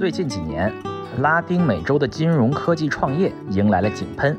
[0.00, 0.72] 最近几年，
[1.18, 4.34] 拉丁美洲的金融科技创业迎来了井喷。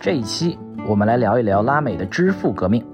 [0.00, 0.58] 这一期
[0.88, 2.84] 我们来聊一聊拉美的支付革命，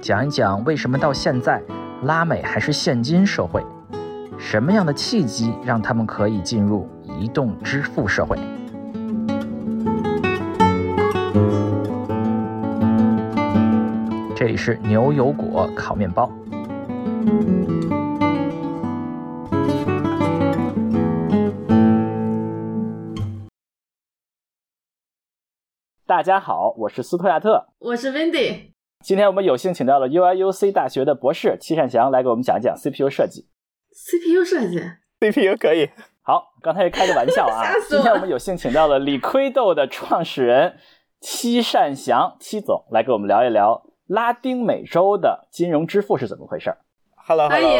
[0.00, 1.60] 讲一讲为什么到现在
[2.04, 3.62] 拉美还是现金社会，
[4.38, 8.38] 什么样的契机让他们可以进入移动支付社会。
[14.34, 16.32] 这里是牛油果烤面包。
[26.10, 28.72] 大家好，我是斯图亚特，我是 Wendy。
[29.04, 33.46] 今天我们有幸请到了 UIUC 大学的博士戚善祥来给我们讲一讲 CPU 设计。
[33.92, 34.80] CPU 设计
[35.20, 35.88] ，CPU 可以。
[36.22, 40.74] 好，刚才开个玩笑啊 今天我们有幸请到了理亏豆的创始人
[41.20, 46.78] 戚善祥戚总来给我们聊一聊拉丁美洲的金融支付是怎么回事儿。
[47.14, 47.70] Hello 欢迎。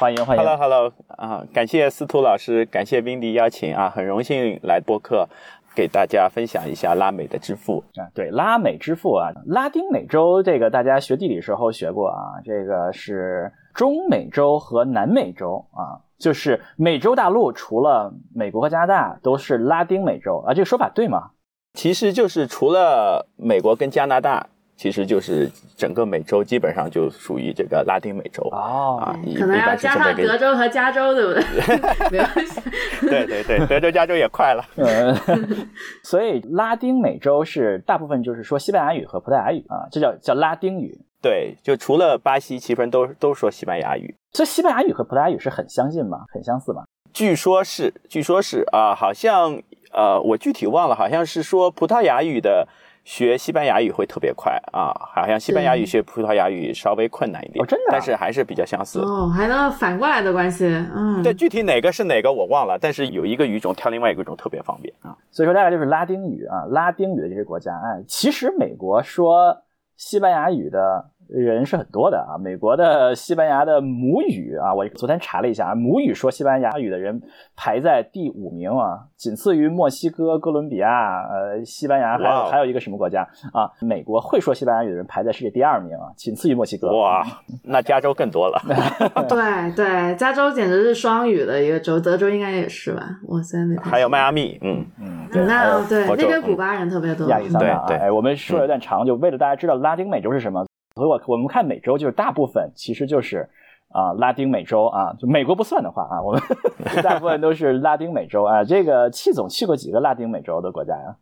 [0.00, 5.28] 欢迎欢迎 Hello Hello 啊，感谢司徒老师，感谢 Windy 邀请啊，很荣幸来播客，
[5.74, 7.82] 给大家分享一下拉美的之父。
[7.96, 21.30] 啊，对，拉美之父啊，拉丁美洲这个大家学地理时候学过啊，这个是中美洲和南美洲啊，就是美洲大陆除了美国和加拿大都是拉丁美洲啊，这个说法对吗？
[21.74, 30.14] 其实就是除了美国跟加拿大，其实就是整个美洲基本上就属于这个拉丁美洲哦啊，一可能要加上。
[30.16, 31.42] 德州和加州，对不对？
[32.12, 32.60] 没关系。
[33.00, 34.64] 对对对，德州、加州也快了。
[34.76, 35.12] 呃，
[36.04, 40.96] 所以拉丁美洲是大部分就是说西班牙语和葡萄牙语啊，这叫叫拉丁语。
[41.20, 44.14] 对，就除了巴西，基本上都都说西班牙语。
[44.32, 46.18] 所以西班牙语和葡萄牙语是很相近吗？
[46.32, 46.84] 很相似吗？
[47.12, 49.60] 据说是，据说是啊、好像
[49.92, 52.68] 呃，我具体忘了，好像是说葡萄牙语的
[53.08, 59.00] 学西班牙语会特别快啊，好像西班牙语学葡萄牙语稍微困难一点，哦真的啊但是还是比较相似。
[59.00, 65.16] 哦，还能反过来的关系，嗯，对，具体哪个是哪个我忘了，但是有一个语种跳另外一个语种特别方便啊。
[65.30, 69.56] 所以说大概就是拉丁语啊，拉丁语的这些国家，哎，其实美国说
[69.96, 72.36] 西班牙语的人是很多的啊。
[72.38, 77.20] 美国的西班牙的母语啊，我昨天查了一下啊，母语说西班牙语的人
[77.56, 83.22] 排在第五名啊，仅次于墨西哥、哥伦比亚、呃，西班牙，还还有一个什么国家
[83.52, 83.70] 啊？
[83.80, 86.96] 美国会说西班牙语的人排在世界第二名啊，仅次于墨西哥。
[86.96, 87.22] 哇，
[87.64, 88.60] 那加州更多了。
[89.28, 93.02] 对对，加州简直是双语的一个州，德州应该也是吧？
[93.28, 100.64] 哇塞，还有迈阿密，嗯，嗯，那对那边古巴人特别多，亚利桑那啊，对对哎，我们说有点长，就为了大家知道拉丁美洲是什么，
[101.06, 103.48] 我我们看美洲就是大部分其实就是
[103.90, 106.42] 啊、拉丁美洲啊，就美国不算的话啊，我们
[107.02, 108.62] 大部分都是拉丁美洲啊。
[108.62, 111.16] 这个戚总去过几个拉丁美洲的国家呀？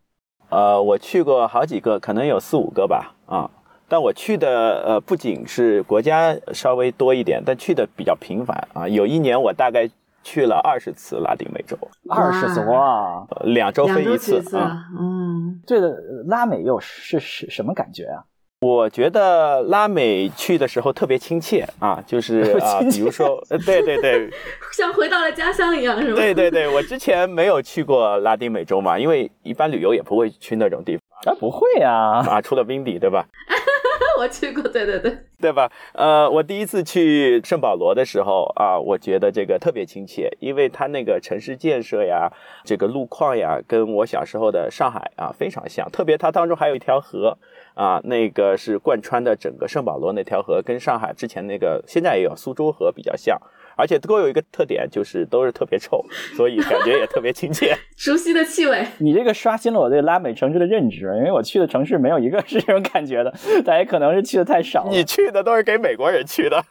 [0.49, 3.49] 呃，我去过好几个，可能有四五个吧，啊。
[3.89, 8.85] 但我去的呃不仅是国家稍微多一点，但去的比较频繁啊。
[8.85, 9.89] 有一年我大概
[10.23, 11.77] 去了二十次拉丁美洲，
[12.09, 13.25] 二十次哇！
[13.29, 15.95] 呃两周飞一次啊。，嗯，这个
[16.25, 18.25] 拉美又是是什么感觉啊？
[18.59, 24.27] 我觉得拉美去的时候特别亲切啊，就是 啊，比如说，呃对对对
[24.73, 26.15] 像回到了家乡一样，是吧？
[26.15, 31.93] 对对对，我之前没有去过拉丁美洲嘛，因为一般旅游也不会去那种地方啊，不会呀、
[32.27, 33.27] 啊，除了 Windy 对吧？
[34.17, 35.71] 我去过，对对对，对吧？
[35.93, 42.27] 呃，我第一次去圣保罗的时候啊，我觉得这个特别亲切，因为它那个城市建设呀，
[42.65, 45.87] 这个路况呀，跟我小时候的上海啊非常像。
[45.91, 47.37] 特别它当中还有一条河
[47.77, 53.39] 啊，那个是贯穿的整个圣保罗那条河，跟上海之前那个现在也有苏州河比较像。
[53.77, 56.03] 而且都有一个特点，就是都是特别臭，
[56.35, 57.73] 所以感觉也特别亲切。
[57.95, 63.33] 熟悉的气味，你这个刷新了我对拉美城市的认知，因为我去的城市没有一个是这种感觉的，
[63.63, 64.89] 大家可能是去的太少了。
[64.89, 66.61] 你去的都是给美国人去的，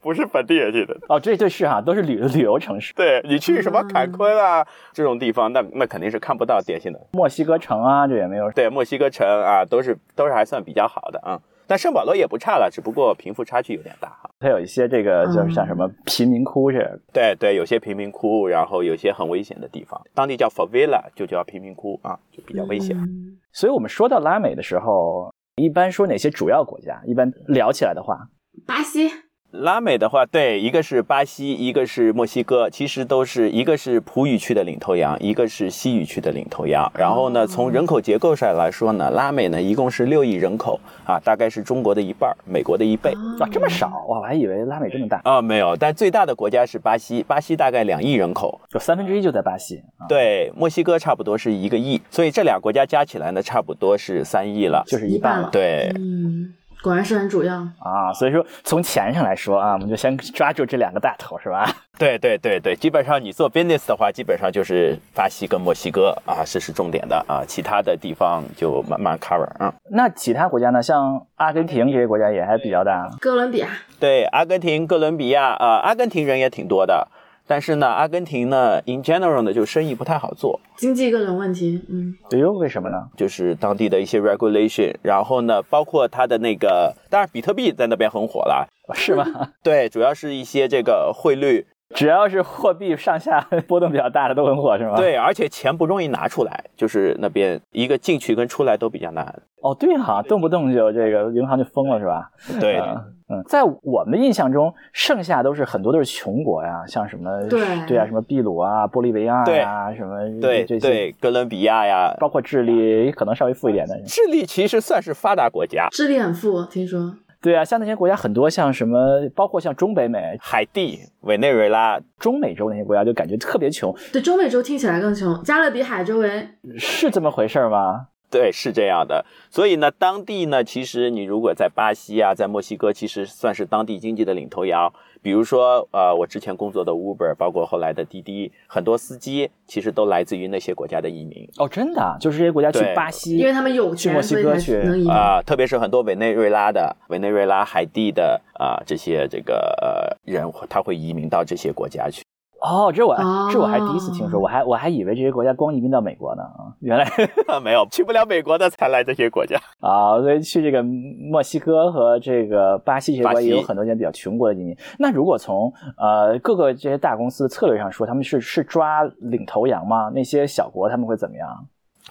[0.00, 0.96] 不是本地人去的。
[1.08, 7.00] 哦，这对是哈，都是旅旅游城市，对你去什么嗯坎昆啊、这种地方，那那肯定是看不到典型的。
[7.12, 8.50] 墨西哥城啊，这也没有。
[8.52, 11.40] 对，墨西哥城啊，都是都是还算比较好的啊。
[11.70, 14.28] 但圣保罗也不差了，只不过贫富差距有点大哈。
[14.40, 22.96] 它有一些这个就是像什么贫民窟似的，对对，有些贫民窟，然后有些很危险的地方，当地叫 favela，就叫贫民窟啊，就比较危险。
[22.96, 27.00] 嗯所以我们说到拉美的时候，一般说哪些主要国家？
[27.06, 28.18] 一般聊起来的话，
[28.66, 29.08] 巴西，
[29.52, 36.90] 拉美的话，对，一个是巴西，一个是墨西哥，其实都是一个是葡语区的领头羊，一个是西语区的领头羊。
[36.96, 43.12] 然后呢，从人口结构上来说呢，拉美呢一共是六亿人口啊，大概是中国的一半，美国的一倍。
[43.40, 44.20] 哇，这么少哇！
[44.20, 54.84] 我还以为拉美这么大，啊、没有，但最大的国家是巴西，巴西大概两亿人口，就三分之一就在巴西啊，对，墨西哥差不多是一个亿，所以这俩国家加起来呢，差不多是三亿了。
[54.86, 55.48] 就是一半了。
[55.50, 57.56] 对，嗯，果然是很主要。
[57.78, 58.12] 啊。
[58.14, 61.68] 所以说从钱上来说啊，我们就先抓住这两个大头是吧？
[61.98, 69.72] 对对对对，基本上你做 business 的话，基本上就是巴西跟墨西哥啊，这是重点的啊，其他的地方就慢慢 cover 啊。
[69.90, 70.82] 那其他国家呢？
[70.82, 73.10] 像阿根廷这些国家也还比较大。
[73.20, 73.68] 哥伦比亚，
[74.00, 77.06] 对，阿根廷、哥伦比亚啊、阿根廷人也挺多的，
[77.50, 83.08] 但是呢，阿根廷呢，in general 呢，就生意不太好做，经济各种问题，嗯，哎呦，为什么呢？
[83.16, 89.24] 就是当地的一些 regulation，然后呢，包括它的那个，当然比特币在那边很火了， 是吗？
[89.64, 94.96] 对，主要是一些这个汇率，只要是货币上下 波动比较大的都很火是吗？。
[94.96, 102.30] 对，而且钱不容易拿出来，就是那边一个进去跟出来都比较难，哦，对哈，动不动就这个银行就封了是吧？
[102.60, 102.78] 对。
[102.78, 113.96] 嗯嗯，在我们的印象中，剩下都是很多都是穷国呀，像什么对对啊，什么秘鲁啊、玻利维亚呀，什么对这些，对，哥伦比亚呀，包括智利，可能稍微富一点的。
[114.04, 117.14] 智利其实算是发达国家，智利很富，听说。
[117.42, 128.08] 对啊，像那些国家很多，像什么，包括像中北美、海地、委内瑞拉，中美洲那些国家，就感觉特别穷，对，中美洲听起来更穷，加勒比海周围，是这么回事吗？
[128.30, 129.24] 对，是这样的。
[129.50, 134.92] 所以呢，当地呢，其实你如果在巴西啊，在墨西哥，其实算是当地经济的领头羊。
[135.22, 144.80] 比如说，呃，我之前工作的 Uber，包括后来的滴滴，很多司机其实都来自于那些国家的移民哦，真的啊，就是这些国家去巴西，因为他们有去墨西哥去。
[145.08, 152.22] 啊、特别是很多委内瑞拉的、委内瑞拉、海地的啊、这些这个呃人，他会移民到这些国家去。
[152.60, 157.10] 哦，这我哦这我还第一次听说，我还我还以为这些国家光移民到美国呢啊，原来
[157.62, 159.58] 没有去不了美国的才来这些国家。
[159.80, 164.76] 啊，所以去这个墨西哥和这个巴西这些国巴西家也有很多些比较穷国的移民。
[164.98, 170.10] 那如果从呃各个这些大公司的策略上说，他们是是抓领头羊吗？
[170.14, 171.66] 那些小国他们会怎么样？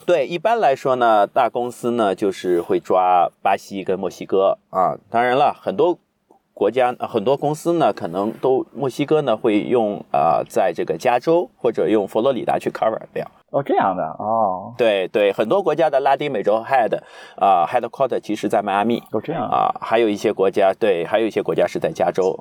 [0.05, 4.95] 对，一般来说呢，大公司呢就是会抓巴西跟墨西哥啊。
[5.09, 5.97] 当然了，很多
[6.59, 13.25] 国家、呃很多公司呢，可能都墨西哥呢会用呃，在这个加州或者用佛罗里达去 cover 掉。
[13.51, 16.93] 哦，这样的哦，对对，很多国家的拉丁美洲 head
[17.37, 22.37] 啊、headquarter 其实在迈阿密哦这样啊、还有一些国家对，还有一些国家是在加州。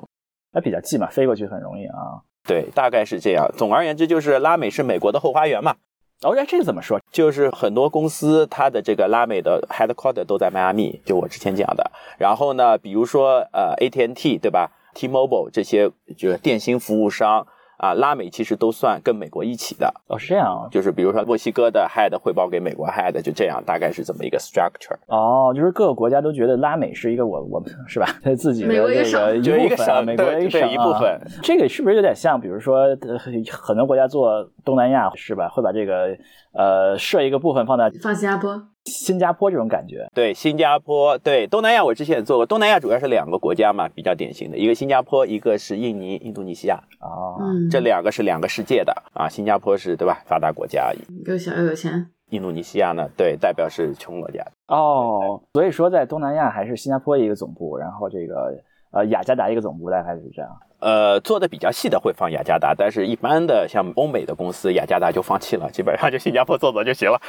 [0.51, 2.19] 那比较近嘛，飞过去很容易啊。
[2.45, 3.49] 对，大概是这样。
[3.55, 5.75] 总而言之，就是拉美是美国的后花园嘛。
[6.21, 6.99] 哦，哎，这个怎么说？
[7.11, 11.91] 就是很多公司它的这个拉美的 headquarter 都在迈阿密，就我之前讲的。
[12.17, 17.47] 然后呢，比如说呃 AT&T 对吧，T-Mobile 这些就是电信服务商
[17.79, 19.91] 啊，拉美其实都算跟美国一起的。
[20.07, 24.97] 哦，是这样就是比如说墨西哥的 head 汇报给美国 head，就这样，大概是这么一个 structure。
[25.07, 28.05] 哦，就是各个国家都觉得拉美是一个我我们是吧？
[28.23, 35.47] 他 自己的这个省就一个一部分啊，省美国对对一个省啊一部分这个是不是有点像，比如说呃很多国家做东南亚是吧？
[35.49, 36.17] 会把这个
[36.53, 40.07] 呃设一个部分放在放新加坡，新加坡这种感觉。
[40.13, 42.45] 对，新加坡，对东南亚，我之前也做过。
[42.45, 49.29] 东南亚主要是两个国家嘛，比较典型的，一个新加坡，一个是印尼、印度尼西亚，哦，嗯，这两个是两个世界的啊。
[49.29, 50.91] 新加坡是对吧，发达国家，
[51.25, 54.43] 又小又有钱，印度尼西亚呢，对，代表是穷国家。
[54.67, 58.55] 哦，所以说在东南亚还是新加坡一个总部，然后这个
[58.91, 60.49] 呃雅加达一个总部，大概是这样。
[60.79, 67.19] 呃，做的比较细的会放雅加达，但是一般的像欧美的公司，雅加达就放弃了，基本上就新加坡做做就行了。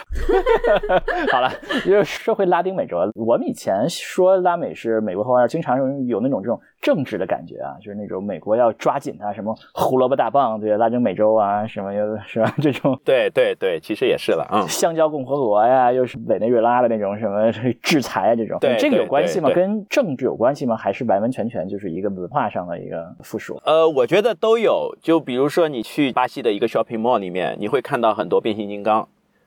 [1.33, 1.51] 好了，
[1.85, 12.55] 就是说回拉丁美洲，我们以前说拉美是美国后院，经常有有那种这种政治的感觉啊，就是那种美国要抓紧它，什么胡萝卜大棒，对拉丁美洲啊，什么又是吧？
[12.63, 14.67] 这种对对对，其实也是了，嗯。
[14.69, 19.51] 香蕉共和国呀，又是委内瑞拉的那种什么制裁啊，这种，对这个有关系吗？
[19.51, 20.77] 跟政治有关系吗？
[20.77, 23.61] 还是完完全全就是一个文化上的一个附属？
[23.65, 24.97] 呃，我觉得都有。
[25.03, 29.07] 就比如说，你去巴西的一个 shopping mall 里面，你会看到很多变形金刚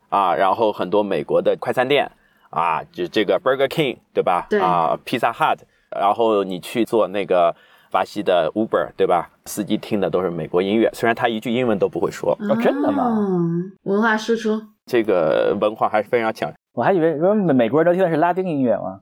[0.09, 2.11] 啊，然后很多美国的快餐店
[2.51, 4.45] 啊，就这个 Burger King 对吧？
[4.49, 5.57] 对啊，Pizza Hut，
[5.99, 7.55] 然后你去做那个
[7.91, 9.29] 巴西的 Uber 对吧？
[9.45, 16.51] 司机听的都是美国音乐，虽然他一句英文都不会说，哦真的吗嗯文化输出，这个文化还是非常强。
[16.73, 18.99] 我还以为说美美国人都听的是拉丁音乐吗。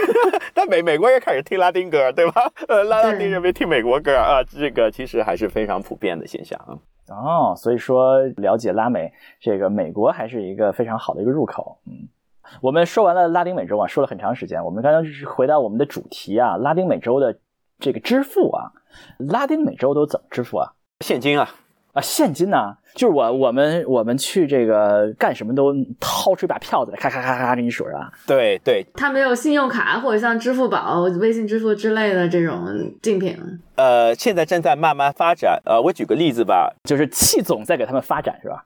[0.54, 2.50] 但美美国人开始听拉丁歌，对吧？
[2.68, 6.72] 呃，拉拉丁对人没听美国歌啊，这个其实还是非常普遍的现象啊。
[7.08, 11.78] 哦，所以说了解拉美，这个美国还是一个非常好的一个入口。
[11.86, 12.08] 嗯，
[12.60, 14.64] 我们说完了拉丁美洲啊，说了很长时间。
[14.64, 17.38] 我们刚刚是回到我们的主题啊，拉丁美洲的
[17.78, 18.72] 这个支付啊，
[19.18, 20.72] 拉丁美洲都怎么支付啊？
[21.04, 21.48] 现金啊，
[21.92, 28.12] 啊，现金呢、就是我我们我们去这个干什么都掏出一把票子来，咔咔咔咔给你数着啊？
[28.26, 32.66] 对对，它没有信用卡或者像支付宝、微信支付之类的这种
[33.00, 33.38] 竞品。
[33.76, 35.62] 呃，现在正在慢慢发展。
[35.64, 38.64] 呃，我举个例子吧，就是气总在给他们发展是吧？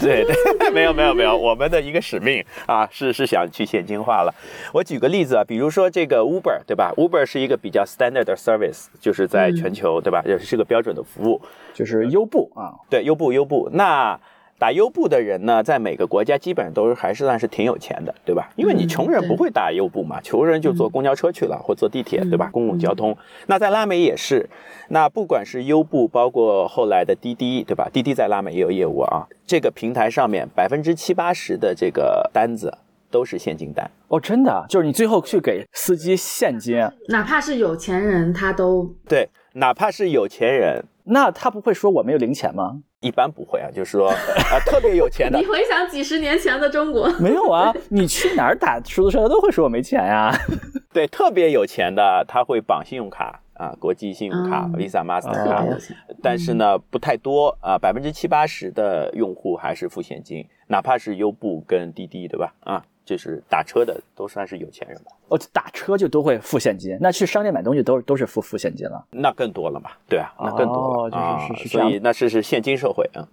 [0.00, 4.34] 对对，没有没有没有，我们的一个使命啊，是是想去现金化了。
[4.72, 11.40] 我举个例子啊，比如说这个 Uber 对吧？Uber 是一个比较 standard 的 service，就是在全球、对吧，也是个标准的服务。
[11.74, 13.68] 就是优步啊，对，优步优步。
[13.72, 14.18] 那
[14.62, 18.48] 打优步的人呢，在每个国家基本上都是还是算是挺有钱的，对吧？
[18.54, 22.48] 因为你嗯穷人不会打优步嘛，穷人就坐公交车去了，或坐地铁，对吧？
[22.52, 23.18] 公共交通。
[23.48, 24.48] 那在拉美也是，
[24.90, 27.90] 那不管是优步，包括后来的滴滴，对吧？
[27.92, 29.26] 滴滴在拉美也有业务啊。
[29.44, 32.72] 这个平台上面百分之七八十的这个单子
[33.10, 33.90] 都是现金单。
[34.06, 42.80] 哦，真的，就是你最后去给司机现金，哪怕是有钱人，他都对，哪怕是有钱人，那他不会说我没有零钱吗？
[43.00, 50.32] 一般不会啊，就是说啊、特别有钱的你，回想几十年前的中国， 没有啊，你去哪儿打出租车，他都会说我没钱呀。
[50.94, 55.32] 对，特别有钱的他会绑信用卡啊，国际信用卡、嗯 Visa、Master
[55.62, 55.96] 别有钱。
[56.22, 62.54] 但是呢不太多啊，百分之七八十的用户还是付现金，哪怕是优步跟滴滴，对吧？
[62.60, 69.04] 啊，就是打车的都算是有钱人吧，哦，打车就都会付现金，那去商店买东西都都是付付现金了。
[69.10, 73.26] 那更多了嘛，对啊，那更多了、哦就是啊，是所以那是是现金社会啊。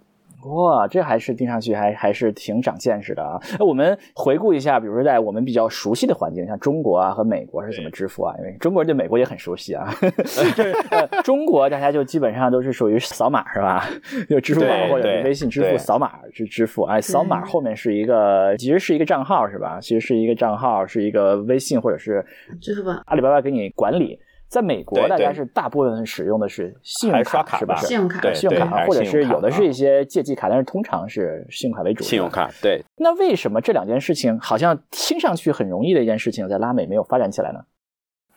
[0.44, 3.38] 哇，这还是听上去还还是挺长见识的啊！
[3.58, 8.34] 那我们回顾一下，比如说在我们比较熟悉的环境，像中国啊和美国是怎么支付啊？
[8.38, 9.92] 因为中国人对美国也很熟悉啊。
[10.56, 13.86] 就是 呃，中国大家就基本上都是属于扫码是吧？
[14.30, 19.78] 就支付宝或者是微信支付扫码去支付，哎，扫码后面是一个其实是一个账号是吧？
[19.80, 22.24] 其实是一个账号，是一个微信或者是
[22.60, 24.18] 支付宝阿里巴巴给你管理。
[24.50, 27.86] 在美国，对大家是大部分使用的是信用卡是刷卡吧是不是？
[27.86, 32.02] 信用卡对信用卡或者是有的是一些借记卡，但是通常是信用卡为主。
[32.02, 37.60] 信用卡，对，那为什么这两件事情好像听上去很容易的一件事情，在拉美没有发展起来呢？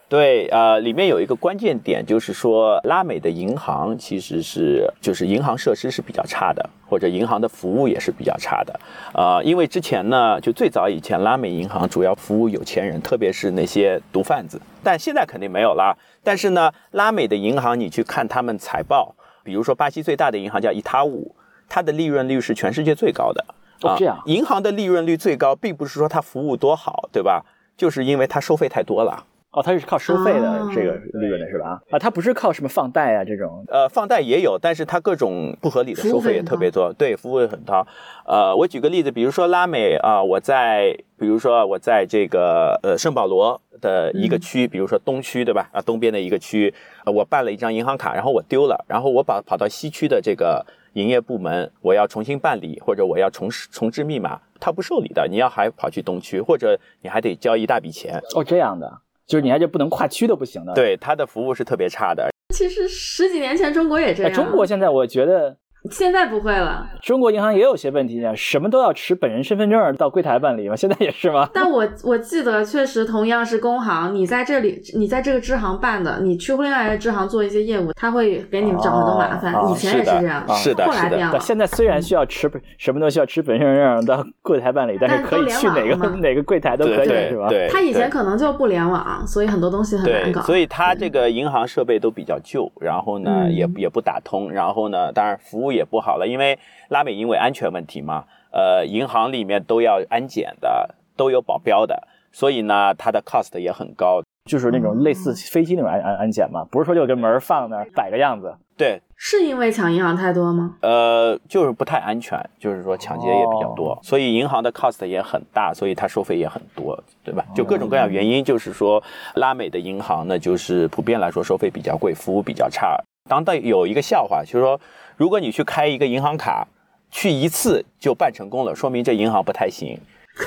[0.09, 8.79] 对，呃，里面有一个关键点，就是说拉美的银行其实是就是银行设施是比较差的，或者银行的服务也是比较差的。
[9.15, 15.97] 呃，因为之前呢，就最早以前拉美银行主要服务有钱人，特别是那些毒贩子，但现在肯定没有啦。
[16.23, 21.35] 但是呢，拉美的银行你去看他们财报，比如说巴西最大的银行叫伊塔五，
[21.67, 23.43] 它的利润率是全世界最高的。
[23.47, 27.43] 啊哦这样银行的利润率最高，并不是说它服务多好，对吧？
[27.75, 29.25] 就是因为它收费太多了。
[29.53, 31.79] 哦，它是靠收费的哦这个利润的是吧？
[31.91, 33.63] 啊，它不是靠什么放贷啊这种。
[33.67, 37.85] 呃，放贷也有，但是它各种不合理的收费也特别多，对，服务费很高。
[38.25, 45.69] 呃，我举个例子，比如说拉美啊、我在比如说我在这个呃圣保罗的一个区，比如说东区，对吧？
[45.71, 46.73] 啊，东边的一个区，
[47.05, 62.29] 呃我办了一张银行卡，然后我丢了，然后我把跑到西区的这个营业部门，我要重新办理，或者我要重重置密码，他不受理的，你要还跑去东区，或者你还得交一大笔钱，哦，这样的，就是你还就不能跨区都不行的。，对，它的服务是特别差的。
[62.53, 65.57] 其实十几年前中国也这哎，样，中国现在我觉得
[65.91, 66.87] 现在不会了。
[67.01, 71.49] 中国银行也有些问题啊，什么都要持本人身份证到柜台办理吗，现在也是吗？
[71.53, 79.53] 但我我记得确实同样是工行，你在这里，你在这个支行办的，你去另外一个支行做一些业务，他会给你们找很多麻烦。
[79.69, 81.31] 以前也是这样，是的是的后来变了。
[81.31, 87.47] 对现在虽然需要持本什么都需要持本身份证到柜台办理，但是可以去哪个 哪个柜台都可以，是吧？
[87.49, 90.41] 对，他以前可能就不联网，所以很多东西很难，搞。
[90.41, 96.57] 所以他这个银行设备都比较旧，然后呢、嗯也也不打通，然后呢，当然服务也不好了，因为
[96.89, 104.21] 拉美因为安全问题嘛，呃，银行里面都要安检的，都有保镖的，所以呢，它的 cost 也很高。
[104.49, 108.53] 就是那种类似飞机那种安安安检嘛，不是说就个门儿放那儿摆个样子。
[108.75, 110.75] 对，是因为抢银行太多吗？
[110.81, 117.45] 呃，就是不太安全，就是说抢劫也比较哦多，所以银行的 cost 也很大，所以它收费也很多，对吧？
[117.55, 119.01] 就各种各样原因，就是说
[119.35, 123.01] 拉美的银行呢，就是普遍来说收费比较贵，服务比较差。
[123.29, 124.77] 当代有一个笑话，就是说，
[125.17, 126.67] 如果你去开一个银行卡，
[127.09, 129.99] 去一次就办成功了，说明这银行不太行。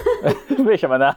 [0.67, 1.15] 为什么呢？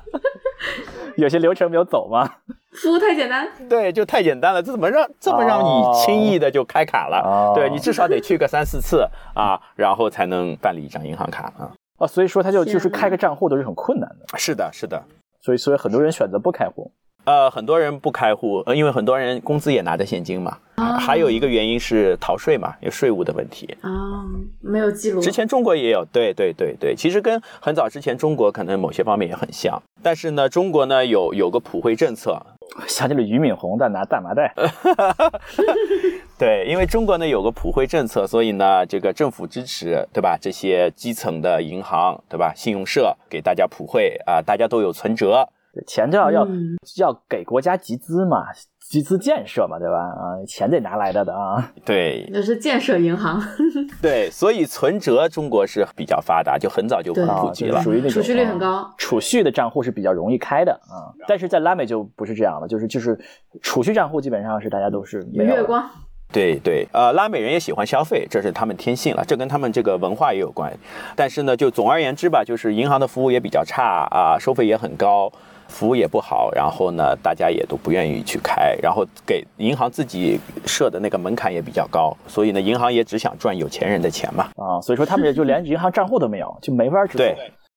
[1.17, 2.35] 有些流程没有走吗？
[2.71, 7.17] 服务太简单，对，就太简单了，这怎么让这么让你轻易的就开卡了？
[7.25, 11.73] 哦对你至少得去个三四次啊， 然后才能办理一张银行卡啊。
[11.97, 15.03] 哦，所以说他就就是开个账户都是很困难的，是的，是的。
[15.41, 16.91] 所以所以很多人选择不开户。
[17.25, 20.57] 呃，很多人不开户，呃，因为很多人工资也拿着现金嘛。
[20.75, 23.77] 啊还有一个原因是逃税嘛，有税务的问题。
[23.81, 24.23] 啊，
[24.61, 25.19] 没有记录。
[25.21, 32.41] 之前中国也有，对对对对，其实跟很早之前中国可能某些方面也很像，但是呢，中国呢有有个普惠政策，
[32.87, 34.53] 想起了俞敏洪在拿大麻袋，
[36.39, 40.37] 对，因为中国呢有个普惠政策，所以呢这个政府支持，对吧？
[40.39, 42.53] 这些基层的银行，对吧？
[42.55, 45.49] 信用社给大家普惠啊、大家都有存折。
[45.85, 48.45] 钱就要要嗯要给国家集资嘛，
[48.89, 49.97] 集资建设嘛，对吧？
[49.97, 51.71] 啊，钱得拿来的的啊。
[51.85, 53.41] 对那是建设银行，
[54.01, 57.83] 对，所以存折中国是比较发达，就很早就普及了就是。
[57.83, 58.93] 属于那种储蓄率很啊高。
[58.97, 63.19] 储蓄的账户是比较容易开的啊，但是在拉美就不是这样了，就是就是
[63.61, 65.87] 储蓄账户基本上是大家都是月光，
[66.31, 70.71] 对对，呃，拉美人也喜欢消费，这是他们天性了，这跟他们这个文化也有关。
[71.15, 75.31] 但是呢，就总而言之吧，就是银行的服务也比较差啊，收费也很高，
[75.69, 84.49] 服务也不好，然后呢，大家也都不愿意去开，然后给银行自己设的那个门槛也比较高，所以呢，银行也只想赚有钱人的钱嘛。
[84.57, 87.19] 啊，所以说他们也就连银行账户都没有，就没法支付。
[87.19, 87.35] 对，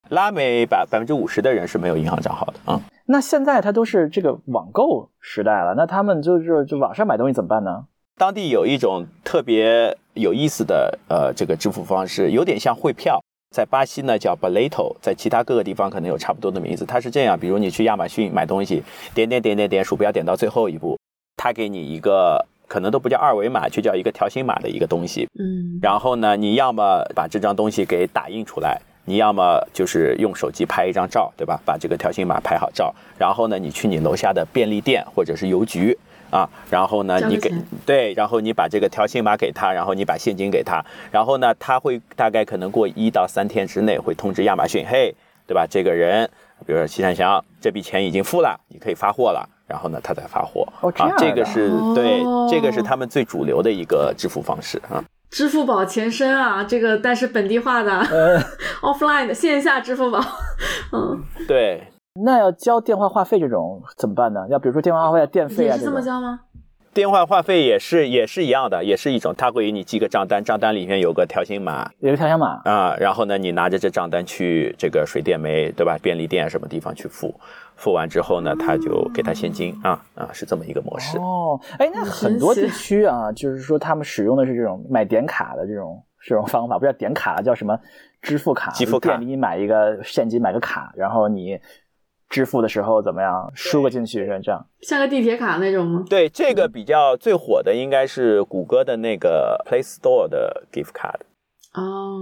[0.09, 7.85] 拉美百百分之五十的人是没有银行账号的啊、嗯那现在它都是这个网购时代了，那他们就是就网上买东西怎么办呢？
[8.17, 13.21] 当地有一种特别有意思的呃这个支付方式，有点像汇票。
[13.53, 16.87] 在巴西呢叫 Boleto，在其他各个地方可能有差不多的名字。
[16.87, 18.83] 它是这样，比如你去亚马逊买东西，
[19.15, 20.99] 点点点点点，鼠标点到最后一步，
[21.37, 25.29] 它给你一个可能都不叫二维码，就叫一个条形码的一个东西。
[25.39, 31.61] 嗯，然后呢，你要么把这张东西给打印出来，你要么就是用手机拍一张照，对吧？
[31.65, 35.97] 把这个条形码拍好照，然后呢，你去你楼下的便利店或者是邮局
[36.33, 37.53] 啊，然后呢，你给
[37.87, 45.15] 对，然后你把这个条形码给他，然后你把现金给他，然后呢，他会大概可能过一到三天之内会通知亚马逊，嘿，
[45.47, 45.67] 对吧？
[45.71, 46.29] 这个人，
[46.67, 49.49] 比如说齐善祥，这笔钱已经付了，你可以发货了。
[49.69, 55.03] 然后呢，他再发货啊哦这样，的这个是对哦，这个是他们最主流的一个支付方式啊。
[55.31, 58.39] 支付宝前身啊，这个但是本地化的、 呃
[58.83, 60.21] ，offline 的线下支付宝，
[60.93, 61.83] 嗯，对，
[62.21, 64.47] 那要交电话话费这种怎么办呢？
[64.51, 66.01] 要比如说电话话费、电费啊也是这么。
[66.01, 66.41] 交吗？
[66.93, 77.35] 电话话费也是也是一样的，也是一种，他会给你寄个账单，账单里面有个条形码有个条形码，啊，然后呢，你拿着这账单去这个水电煤对吧，便利店什么地方去付，
[77.77, 81.17] 付完之后呢，他就给他现金啊啊，是这么一个模式。
[81.17, 87.75] 哦，哎，那很多地区啊，就是说他们使用的是这种买点卡的这种 这种方法，不叫点卡了，叫什么
[88.21, 88.71] 支付卡？
[88.73, 91.59] 支付卡店里你买一个现金，买个卡，然后你
[92.33, 94.67] 支付的时候怎么样，输个进去是这样。
[94.81, 96.03] 像个地铁卡那种吗？
[96.09, 101.21] 对，这个比较最火的应该是谷歌的那个 Play Store 的 gift card。
[101.75, 102.19] 哦，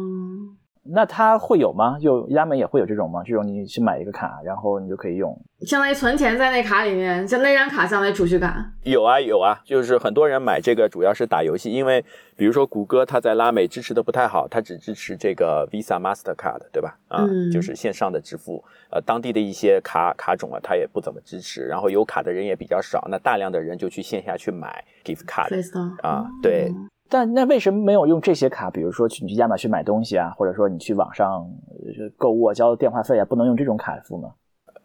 [0.82, 1.98] 那它会有吗？
[2.00, 3.22] 就拉美也会有这种吗？
[3.24, 5.38] 这种你去买一个卡，然后你就可以用。
[5.60, 8.64] 相当于存钱在那卡里面，像那张卡相当于储蓄卡。
[8.84, 12.02] 有啊有啊，就是很多人买这个主要是打游戏，因为
[12.34, 16.96] 比如说谷歌它在拉美支持的不太好，它只支持这个 Visa、Mastercard，对吧？
[17.08, 26.72] 啊，嗯就是线上的支付，呃，当地的一些卡卡种啊，它也不怎么支持，然后有卡的人也比较少，那大量的人就去线下去买 gift card 啊，对，
[27.10, 28.70] 但那为什么没有用这些卡？
[28.70, 31.44] 比如说去你去亚马逊买东西啊，或者说你去网上
[31.98, 34.30] 呃购物啊交电话费啊，不能用这种卡付吗？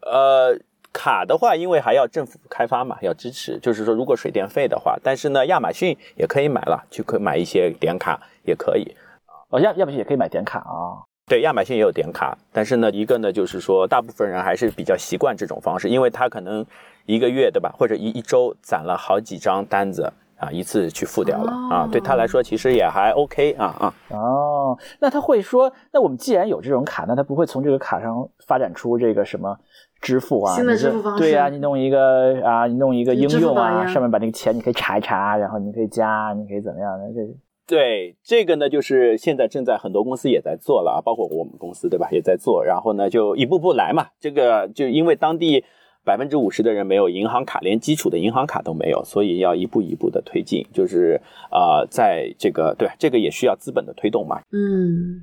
[0.01, 0.59] 呃，
[0.91, 3.59] 卡的话，因为还要政府开发嘛，要支持。
[3.59, 8.95] 就是说，如果水电费的话，但是呢，亚马逊也可以买了，就可以买一些点卡也可以。
[9.49, 11.05] 哦，亚亚马逊也可以买点卡啊。
[11.27, 16.65] 对，亚马逊也有点卡，但是呢，一个呢，就是说，大部分人还是比较习惯这种方式，因为他可能
[17.05, 23.93] 一个月对吧，或者一一周攒了好几张单子啊，一次去付掉了、啊，对他来说其实也还 OK 啊啊。
[24.10, 29.58] 哦，那他会说，那我们既然有这种卡，那他不会从这个卡上发展出这个什么
[30.02, 30.56] 支付啊？
[30.56, 37.06] 新的支付方式对呀、你弄一个啊，你弄一个应用啊，上面把那个钱你可以查一查，然后你可以加，你可以怎么样的？
[37.13, 37.21] 这
[37.67, 42.63] 对这个呢，就是现在正在很多公司也在做了啊，包括我们公司对吧，也在做。
[42.63, 44.06] 然后呢，就一步步来嘛。
[44.19, 45.65] 这个就因为当地
[46.05, 50.65] 百分之五十的人没有银行卡，连基础的银行卡都没有，所以要一步一步的推进。
[50.71, 51.19] 就是
[51.51, 54.39] 呃，在这个对这个也需要资本的推动嘛。
[54.51, 55.21] 嗯，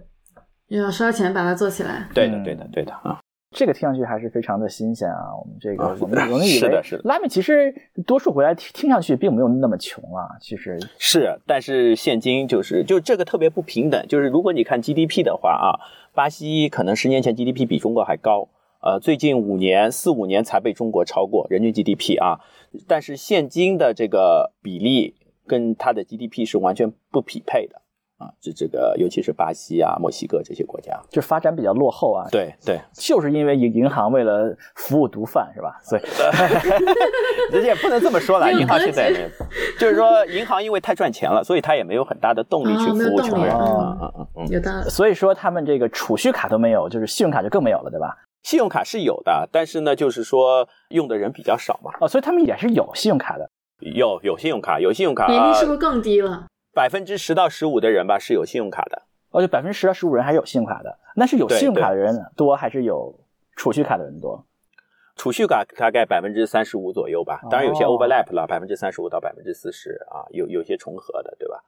[0.68, 2.08] 要烧钱把它做起来。
[2.12, 3.20] 对的，嗯对的，对的啊。
[3.54, 5.28] 这个听上去还是非常的新鲜啊！
[5.38, 7.70] 我们这个，啊我们我们以为是的是的拉美其实
[8.06, 14.06] 多数国家听听上去并没有那么穷啊，其实是，但是现今就是就这个特别不平等。
[14.08, 15.76] 就是如果你看 GDP 的话啊，
[16.14, 18.48] 巴西可能十年前 GDP 比中国还高，
[18.82, 22.40] 呃，最近五年四五年才被中国超过人均 GDP 啊。
[22.88, 25.14] 但是现今的这个比例
[25.46, 27.80] 跟它的 GDP 是完全不匹配的
[28.18, 31.00] 啊，这这个尤其是巴西啊、墨西哥这些国家。
[31.10, 35.78] 就发展比较落后啊。，对对，就是因为银银行为了服务毒贩是吧？
[35.84, 36.02] 所以
[37.54, 39.30] 人家也不能这么说了，银行现在也
[39.78, 43.54] 就是说银行因为太赚钱了，所以它也没有很大的动力去服务穷人。
[43.54, 44.48] 啊啊啊嗯嗯。
[44.48, 44.90] 有道理。
[44.90, 48.16] 所以说他们这个储蓄卡都没有，就是信用卡就更没有了，对吧？
[48.42, 51.92] 信用卡是有的，但是呢，就是说用的人比较少嘛。
[52.00, 53.50] 哦，所以他们也是有信用卡的。
[53.80, 56.46] 有有信用卡，有信用卡，比例是不是更低了？
[56.72, 59.02] 百分之十到十五的人吧是有信用卡的。
[59.30, 63.18] 哦，就百分之十到十五人还是有信用卡的，那是有信用卡的人多还是有
[63.56, 64.44] 储蓄卡的人多？
[65.16, 71.62] 储蓄卡大概百分之三十五左右吧，当然有些哦 overlap 了，百分之三十五到百分之四十啊，有有些重合的，对吧？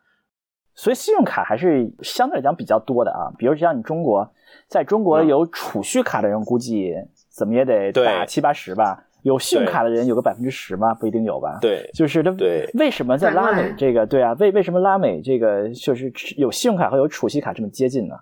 [0.75, 3.31] 所以信用卡还是相对来讲比较多的啊。
[3.39, 4.29] 比如像你中国，
[4.69, 6.95] 在中国嗯有储蓄卡的人，估计
[7.31, 9.05] 怎么也得对打七八十吧。
[9.23, 11.59] 有信用卡的人有个百分之十吗，不一定有吧。
[11.61, 14.35] 对就是它对为什么在拉美这个对啊？
[14.39, 18.17] 为为什么拉美这个就是有信用卡和有储蓄卡这么接近呢？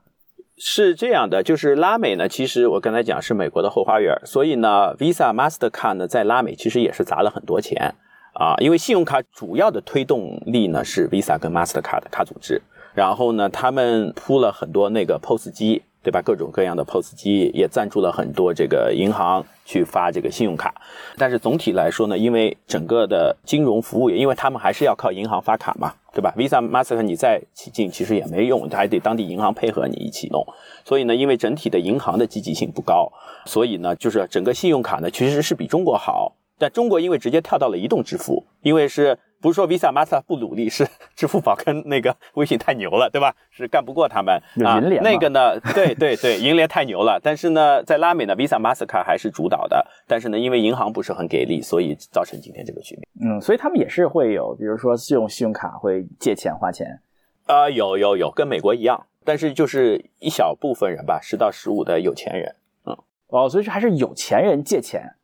[0.57, 7.97] 是这样的，就是拉美呢，其实我刚才讲是美国的后花园，所以呢，Visa、Mastercard 呢在拉美其实也是砸了很多钱
[8.35, 12.63] 啊，因为信用卡主要的推动力呢是 Visa 跟 Mastercard 的卡组织，
[12.95, 16.21] 然后呢，他们铺了很多那个 POS 机，对吧？
[16.21, 20.75] 各种各样的 POS 机，也赞助了很多这个银行去发这个信用卡，
[21.17, 30.45] 但是总体来说呢，因为整个的金融服务业，因为他们还是要靠银行发卡嘛，对吧？Visa、Master 你再起劲其实也没用，还得当地银行配合你一起弄。
[30.85, 33.11] 所以呢，因为整体的银行的积极性不高，
[33.47, 36.35] 所以呢，就是整个信用卡呢其实是比中国好。
[36.59, 43.35] 但中国因为直接跳到了移动支付，因为是不是说 Visa、Master 不努力，是支付宝跟那个微信太牛了，对吧？
[43.51, 45.03] 是干不过他们啊银联。
[45.03, 47.21] 那个呢，对对对，银联太牛了。
[47.23, 49.85] 但是呢，在拉美呢，Visa、Mastercard 还是主导的。
[50.07, 53.37] 但是呢，因为银行不是很给力，所以造成今天这个局面。
[53.37, 57.01] 嗯，所以他们也是会有，比如说用信用卡会借钱花钱。
[57.47, 62.55] 啊、有有有，跟美国一样，但是就是一小部分人吧，十到十五的有钱人，
[62.87, 65.17] 嗯哦，所以说还是有钱人借钱，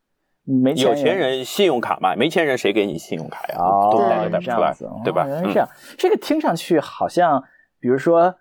[0.76, 3.56] 有钱人信用卡嘛，没钱人谁给你信用卡呀？
[3.58, 5.24] 哦，都对带都带不出来对吧？
[5.26, 7.42] 原来是这样，这个听上去好像，
[7.78, 8.34] 比如说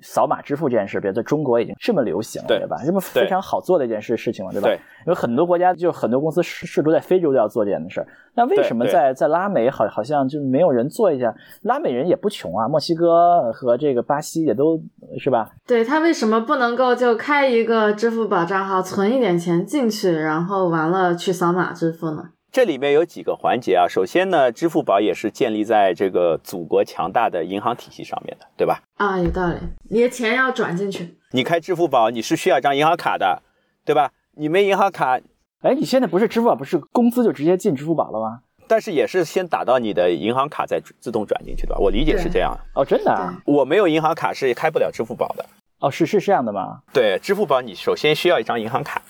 [0.00, 2.76] 扫码支付这件事，比如在中国已经这么流行了，对对吧？
[2.84, 4.68] 这么非常好做的一件事事情了，对吧？
[4.68, 11.34] 对有很多国家就很多公司试试图在非洲都要做这样的事儿，那为什么在在拉美好好像就没有人做一下？
[11.62, 14.80] 拉美人也不穷啊，墨西哥和这个巴西也都
[15.18, 15.50] 是吧？
[15.66, 22.30] 对他为什么不能够就开一个支付宝账号，存一点钱进去，然后完了去扫码支付呢？
[22.52, 23.88] 这里面有几个环节啊。
[23.88, 28.80] 首先呢，支付宝也是建立在这个祖国强大的银行体系上面的，对吧？
[28.96, 29.58] 啊，有道理，
[29.90, 31.18] 你的钱要转进去。
[31.32, 33.42] 你开支付宝，你是需要一张银行卡的，
[33.84, 34.12] 对吧？
[34.36, 35.18] 你没银行卡，
[35.62, 38.40] 哎，你现在不是支付宝不是工资就直接进支付宝了吗？
[38.66, 41.80] 但是也是先打到你的银行卡，再自动转进去的吧？
[41.80, 42.56] 我理解是这样。
[42.74, 43.42] 哦，真的啊？
[43.44, 45.44] 我没有银行卡是开不了支付宝的。
[45.80, 46.80] 哦，是是这样的吗？
[46.92, 49.02] 对，支付宝你首先需要一张银行卡，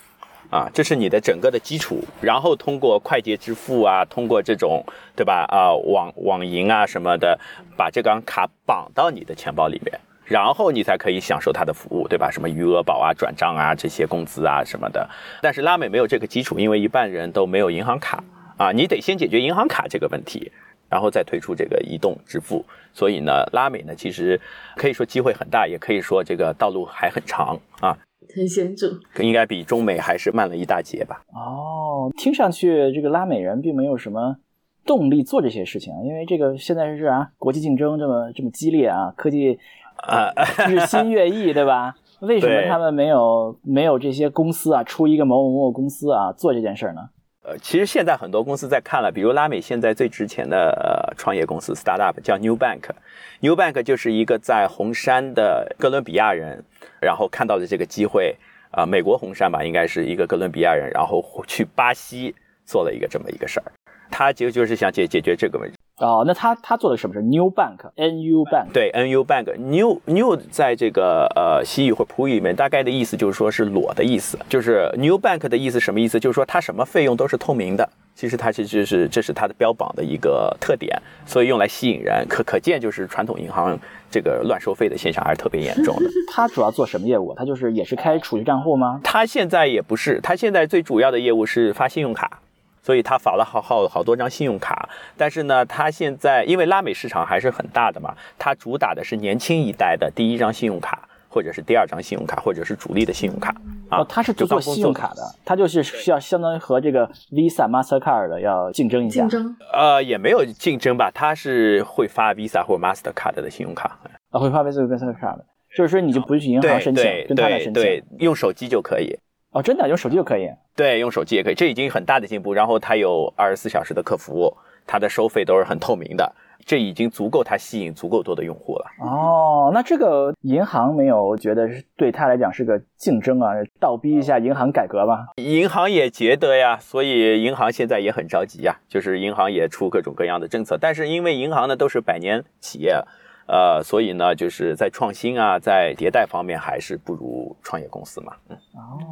[0.54, 4.84] 啊，这是你的整个的基础，然后通过快捷支付啊，通过这种
[5.16, 7.36] 对吧啊网网银啊什么的，
[7.76, 12.30] 把这张卡绑到你的钱包里面，然后你才可以享受它的服务，对吧？
[12.30, 15.10] 什么余额宝啊、转账啊这些工资啊什么的。
[15.42, 18.22] 但是拉美没有这个基础，因为一半人都没有银行卡
[18.56, 20.52] 啊，你得先解决银行卡这个问题。
[20.88, 24.40] 然后再推出这个移动支付，所以呢，拉美呢其实
[24.76, 27.98] 可以说机会很大，也可以说这个道路还很长啊。
[28.34, 28.88] 很显著，
[29.20, 31.22] 应该比中美还是慢了一大截吧？
[31.32, 34.36] 哦，听上去这个拉美人并没有什么
[34.84, 39.58] 动力做这些事情，因为这个现在是啊，国际竞争这么这么激烈啊，科技
[39.96, 40.32] 啊、
[40.68, 41.94] 日新月异，对吧？
[42.20, 47.02] 为什么他们没有没有这些公司啊，出一个某某某公司啊做这件事儿呢？
[47.46, 56.64] 呃，其实现在很多公司在看了，比如拉美现在最值钱的呃创业公司 startup 叫 New Bank，New Bank 就是一个在红杉的哥伦比亚人，
[57.02, 58.34] 然后看到了这个机会，
[58.70, 63.72] 啊、美国红杉吧，应该是一个哥伦比亚人，然后去巴西做了一个这么一个事儿，
[64.10, 65.76] 他就就是想解解决这个问题。
[66.04, 76.20] 哦，那他他做的什么是？New Bank，N U Bank，对，NU Bank New New 在这个呃西语或普语里面，大概的意思就是说是裸的意思，就是 New Bank 的意思什么意思？
[76.20, 77.88] 就是说它什么费用都是透明的。
[78.14, 82.24] 其实它其实是这是它的标榜的一个特点，所以用来吸引人。
[82.28, 83.76] 可可见就是传统银行
[84.08, 86.08] 这个乱收费的现象还是特别严重的。
[86.32, 87.34] 他主要做什么业务？
[87.34, 89.00] 他就是也是开储蓄账户吗？
[89.02, 92.38] 它现在也不是，它现在最主要的业务是发信用卡，
[92.84, 94.88] 所以他发了好好好多张信用卡。
[95.16, 103.50] 但是呢，他现在因为拉美市场还是很大的嘛，他主打的是年轻一代的第一张信用卡，或者是第二张信用卡，或者是主力的信用卡
[103.88, 104.00] 啊。
[104.00, 109.30] 哦，他是做信用卡的，他就是需要相当于和这个 Visa、Mastercard 的要竞争一下竞。
[109.30, 113.98] 争呃，也没有竞争吧，他是会发 Visa 或 Mastercard 的信用卡。
[114.30, 119.16] 啊，会发 Visa、Mastercard 的，就是说你就不去银行申请对，跟他来申请。，用手机就可以。
[119.54, 120.50] 哦，真的用手机就可以。
[120.74, 122.52] 对，用手机也可以，这已经很大的进步。
[122.52, 124.52] 然后它有二十四小时的客服，
[124.84, 126.34] 它的收费都是很透明的，
[126.66, 128.86] 这已经足够它吸引足够多的用户了。
[128.98, 135.28] 哦，那这个银行没有觉得是对他来讲是个竞争啊，倒逼一下银行改革吧？
[135.36, 140.76] 银行也觉得呀，所以银行现在也很着急呀，就是银行也出各种各样的政策。
[140.80, 143.00] 但是因为银行呢都是百年企业，
[143.46, 148.32] 呃，所以呢，就是在创新啊，在迭代方面还是不如创业公司嘛。
[148.48, 148.56] 嗯，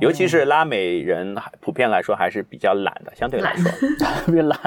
[0.00, 3.70] 尤其是拉美人，普遍来说还是比较懒的，相对来说
[4.24, 4.58] 特别懒。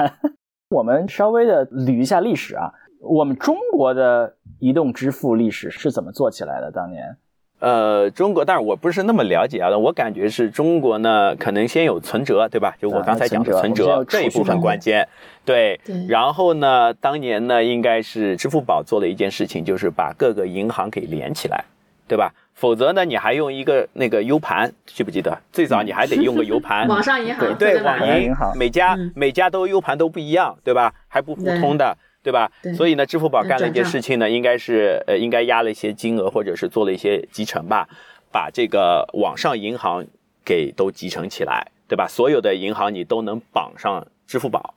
[0.70, 6.70] 我们稍微的捋一下历史啊，我们中国的移动支付历史是怎么做起来的？
[6.70, 7.16] 当年？
[7.58, 9.76] 呃，中国，但是我不是那么了解啊。
[9.76, 12.76] 我感觉是中国呢，可能先有存折，对吧？
[12.78, 15.08] 就我刚才讲的存折这一部分关键。
[15.46, 21.64] 对，然后呢，当年呢，应该是支付宝做了一件事情，就是把各个银行给连起来，
[22.06, 22.34] 对吧？
[22.52, 25.40] 否则呢，你还用一个那个 U 盘，记不记得？
[25.52, 26.86] 最早你还得用个 U 盘。
[26.88, 30.92] 网上银行对网银，每家每家都 U 盘都不一样，对吧？
[31.08, 31.96] 还不互通的。
[32.26, 32.50] 对吧？
[32.76, 37.88] 所以呢，支付宝干了一件事情呢，应该是呃，应该压了一些金额，或者是做了一些集成吧，
[38.32, 40.04] 把这个网上银行
[40.44, 42.08] 给都集成起来，对吧？
[42.08, 44.74] 所有的银行你都能绑上支付宝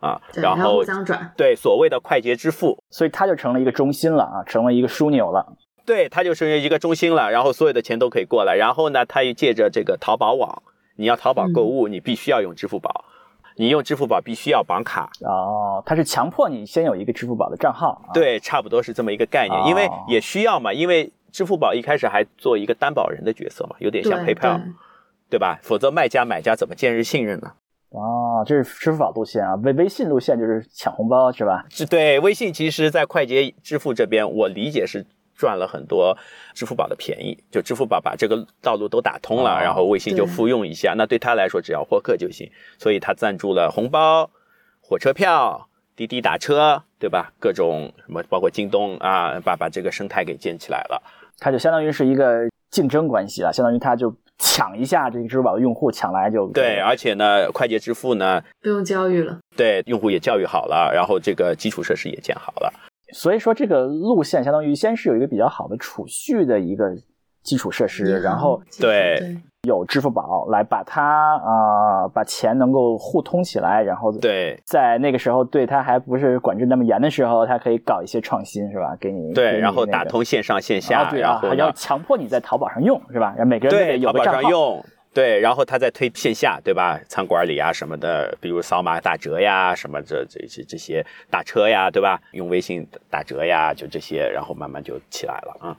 [0.00, 5.56] 啊，然后互相转，对，所谓的快捷支付，所以它就成了一个中心了啊，成了一个枢纽了。
[5.84, 10.62] 对，它就是一个中心了，然后所有的钱都可以过来，然后呢，它又借着这个淘宝网，
[10.96, 13.04] 你要淘宝购物，你必须要用支付宝。
[13.58, 18.02] 你用支付宝必须要绑卡哦，它是强迫你先有一个支付宝的账号。
[18.12, 24.60] 对，差不多是这么一个概念，因为也需要嘛，因为支付宝一开始还做一个担保人的角色嘛，有点像 PayPal，
[25.30, 25.58] 对吧？
[25.62, 27.52] 否则卖家买家怎么建立信任呢？
[27.90, 31.64] 哦，这是支付宝路线啊，微微信路线就是抢红包是吧？
[31.70, 35.06] 是对，微信其实在快捷支付这边，我理解是。
[35.38, 36.16] 赚了很多
[36.54, 44.30] 支付宝的便宜，就支付宝把这个道路都打通了，然后微信就复用一下，那对他来说只要获客就行，所以他赞助了红包、
[44.80, 47.34] 火车票、滴滴打车，对吧？
[47.38, 51.02] 各种什么，包括京东啊，把把这个生态给建起来了，
[51.38, 62.72] 它就相当于是一个竞争关系了，相当于它就抢一下这个支付宝的用户，抢来就对，而且呢，快捷支付呢不用教育了，对，用户也教育好了，然后这个基础设施也建好了。
[63.12, 66.96] 所以说，这个路线相当于先是有一个比较好的储蓄的一个
[67.42, 78.96] 基础设施，然后对有支付宝来把它啊把钱能够互通起来，然后对在那个时候对它还不是管制那么严的时候，它可以搞一些创新，是吧？
[78.98, 83.34] 给你对，然后打通线上线下，然后还要强迫你在淘宝上用，是吧？
[83.36, 84.50] 让每个人有个账号。
[85.12, 87.00] 对，然后他再推线下，对吧？
[87.08, 92.20] 餐馆里啊什么的，比如扫码打折呀，什么这这这这些打车呀，对吧？
[92.32, 95.76] 用微信打折呀，就这些，然后慢慢就起来了啊。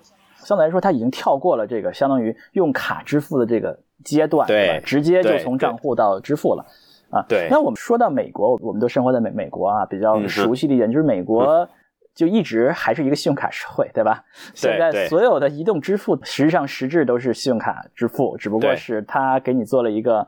[0.47, 6.65] 相对来说，它已经跳过了这个相当于用卡支付的这个阶段，对，直接就从账户到支付了
[7.09, 7.21] 啊。
[7.27, 7.47] 对。
[7.51, 11.67] 那我们说到美国，我们都生活在美美国啊，比较熟悉的一点就是美国。
[12.15, 14.23] 就一直还是一个信用卡社会，对吧？
[14.55, 20.27] 现在所有的移动支付实际上实质都是信用卡支付，只不过是他给你做了一个，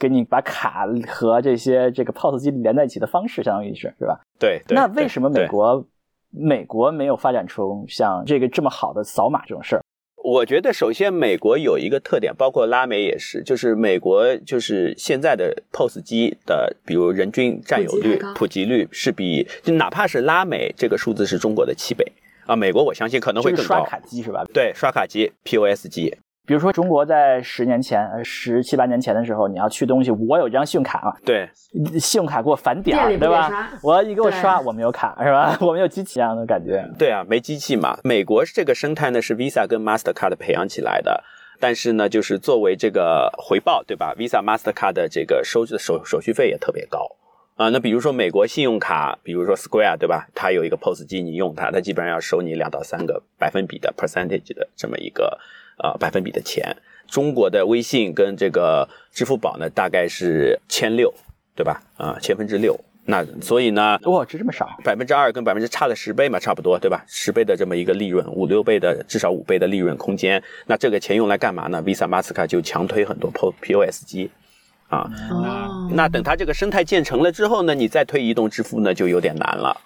[0.00, 4.18] 给你把卡和这些这个 POS 机连在一起的方式，相当于是，是吧？
[4.38, 4.62] 对。
[4.70, 5.84] 那为什么美国
[6.38, 9.82] 美国没有发展出像这个这么好的扫码这种事儿？
[10.22, 22.04] 我觉得首先美国有一个特点，包括拉美也是，就是美国就是现在的 POS 机的，比如人均占有率、普及率是比就哪怕是拉美这个数字是中国的七倍
[22.46, 23.76] 啊，美国我相信可能会更高。
[23.76, 24.44] 刷卡机是吧？
[24.52, 26.16] 对，刷卡机 POS 机。
[26.46, 31.50] 比如说，中国在十年前、十七八年前的时候，你要去东西，我有张信用卡啊，对，
[31.98, 33.72] 信用卡给我返点，对吧？
[33.82, 35.58] 我你给我刷，我没有卡是吧？
[35.60, 36.88] 我没有机器这样的感觉。
[36.96, 37.98] 对啊，没机器嘛。
[38.04, 41.24] 美国这个生态呢是 Visa 跟 Mastercard 培养起来的，
[41.58, 47.10] 但是呢，就是作为这个回报，对吧？Visa、Mastercard 的这个收的手手续费也特别高
[47.56, 47.70] 啊。
[47.70, 50.28] 那比如说美国信用卡，比如说 Square，对吧？
[50.32, 55.36] 它有一个 POS 机，你用它，它基本上要收你两到三个百分比的 percentage 的这么一个。
[55.78, 61.12] 啊，百分比的钱，中国的微信跟这个支付宝呢，大概是千六，
[61.54, 61.82] 对吧？
[61.96, 67.04] 啊，千分之六，那所以呢，哇，值这么少，百分之二跟百分之差了十倍嘛，差不多，对吧？
[67.06, 70.42] 十倍的这么一个利润，五六倍的，至少五倍的利润空间。
[70.66, 74.30] 那这个钱用来干嘛呢？Visa、Master 就强推很多 P POS 机，
[74.88, 75.08] 啊，
[75.92, 79.76] 那等它这个生态建成了之后呢，你再推移动支付呢，就有点难了，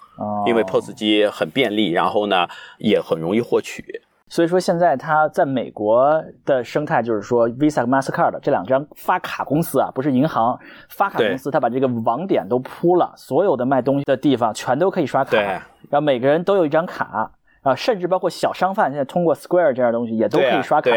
[0.47, 2.47] 因为 POS 机很便利，然后呢，
[2.79, 3.83] 也很容易获取。
[4.31, 15.35] 所以说，现在它在美国的生态就是说，Visa、Mastercard 这两张发卡公司啊，不是银行发卡公司，它把这个网点都铺了，所有的卖东西的地方全都可以刷卡，
[15.89, 17.29] 然后每个人都有一张卡。
[17.61, 20.91] 啊，甚至包括小商贩，现在通过 Square 这样的东西也都可以刷卡。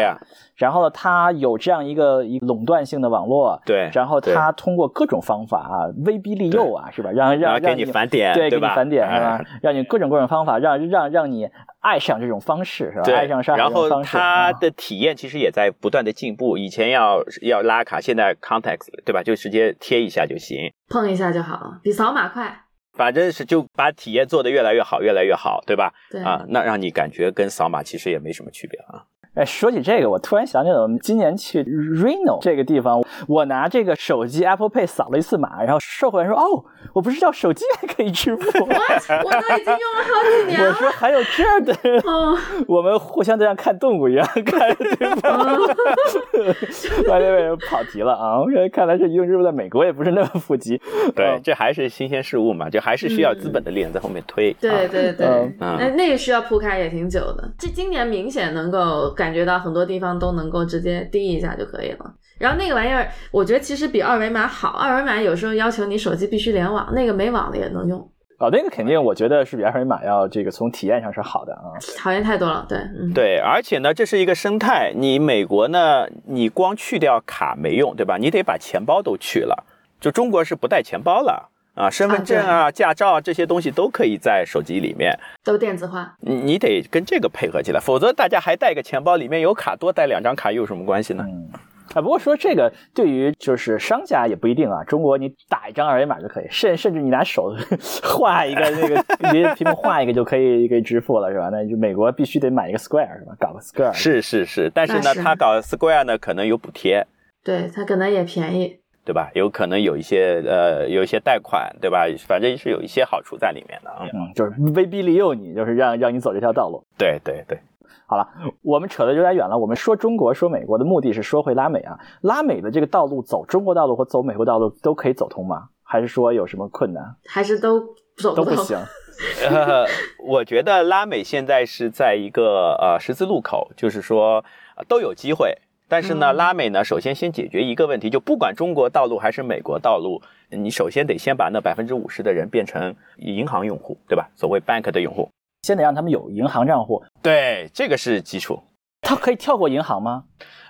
[0.55, 3.61] 然后呢，它有这样一个一垄断性的网络。
[3.65, 3.89] 对。
[3.93, 7.11] 然后它通过各种方法啊，威逼利诱啊，是吧？
[7.11, 9.41] 让让让你返点，对，给你返点是吧？
[9.61, 11.47] 让你各种各种方法，让让让你
[11.81, 13.15] 爱上这种方式是吧？
[13.15, 14.17] 爱上上这种方式。
[14.17, 16.57] 然后它的体验其实也在不断的进步。
[16.57, 19.21] 以前要要拉卡，现在 Context 对吧？
[19.21, 22.64] 就直接贴一下就行，碰一下就好了，比扫码快。
[22.95, 25.93] 反正是就把体验做得越来越好，越来越好，对吧？
[26.09, 29.05] 对啊，那让你感觉跟扫码其实也没什么区别啊。
[29.35, 38.43] 哎，说起这个，我突然想起来，我们今年去 Reno 这个地方，我拿这个手机 Apple Pay 扫了一次码，然后售货员说：“哦，我不知道手机还可以支付。
[38.65, 39.25] What？
[39.25, 40.73] 我都已经用了好几”年我了。
[40.73, 41.73] 说还有这样的，
[42.09, 45.45] 哦， 我们互相都像看动物一样看着对方。
[47.07, 48.39] 完了，跑题了啊！
[48.39, 50.79] 我看看来这移动支付在美国也不是那么普及。
[51.15, 54.53] 对，嗯这还是新鲜事物嘛，就还是需要资本的力量在后面推。
[54.61, 57.51] 对啊对对，嗯那那个需要铺开也挺久的。
[57.57, 62.13] 这今年明显能够感觉到很多地方都能够直接滴一下就可以了。
[62.37, 64.69] 然后那个玩意儿，我觉得其实比二维码好。
[64.69, 67.99] 二维码有时候要求你手机必须联网，那个没网的也能用，
[68.37, 71.73] 哦，那个肯定，我觉得是比二维码要这个从体验上是好的啊。
[71.97, 72.63] 讨厌太多了。
[72.69, 74.93] 对，嗯，对，而且呢，这是一个生态。
[74.95, 78.17] 你美国呢，你光去掉卡没用，对吧？
[78.19, 79.65] 你得把钱包都去了。
[79.99, 85.13] 就中国是不带钱包了啊，身份证啊、驾照啊这些东西都可以在手机里面。
[85.43, 86.15] 都电子化。
[86.21, 91.25] 你你得跟这个配合起来，否则大家还带个钱包，里面有卡，多带两张卡又有什么关系呢？
[91.27, 91.49] 嗯，
[91.93, 94.83] 啊，不过说这个对于就是商家也不一定啊。
[94.85, 97.53] 中国你打一张二维码就可以，甚甚至你拿手
[98.01, 101.49] 画一个那个直接屏幕画一个就可以可以支付了，是吧？
[101.51, 103.35] 那就美国必须得买一个 Square 是吧？
[103.37, 107.05] 搞个 Square 是是是，但是呢，他搞 Square 呢，可能有补贴，
[107.43, 108.79] 对，他可能也便宜。
[109.05, 109.29] 对吧？
[109.35, 112.05] 有可能有一些呃，有一些贷款，对吧？
[112.27, 113.99] 反正是有一些好处在里面的啊。
[114.11, 116.83] 嗯，就是威逼利诱你，就是让让你走这条道路。
[116.97, 117.59] 对对对，
[118.07, 118.27] 好了，
[118.63, 119.55] 我们扯得有点远了。
[119.55, 121.99] 我们说中国、说美国的目的是说回拉美啊。
[122.21, 125.69] 拉美的这个道路，走中国道路和走美国道路都可以走通吗？
[125.83, 127.15] 还是说有什么困难？
[127.27, 127.79] 还是都
[128.17, 128.75] 走动都不行。
[129.47, 129.85] 呃，
[130.27, 134.43] 我觉得拉美现在是在一个呃十字路口，就是说、
[134.75, 135.57] 呃都有机会。
[135.87, 144.29] 但是呢，嗯拉美呢，首先先解决一个问题，就不管中国道路还是美国道路，你首先得先把那百分之五十的人变成银行用户，对吧？
[144.35, 145.29] 所谓 bank 的用户，
[145.61, 147.03] 先得让他们有银行账户。
[147.21, 148.61] 对，这个是基础。
[149.01, 150.23] 他可以跳过银行吗？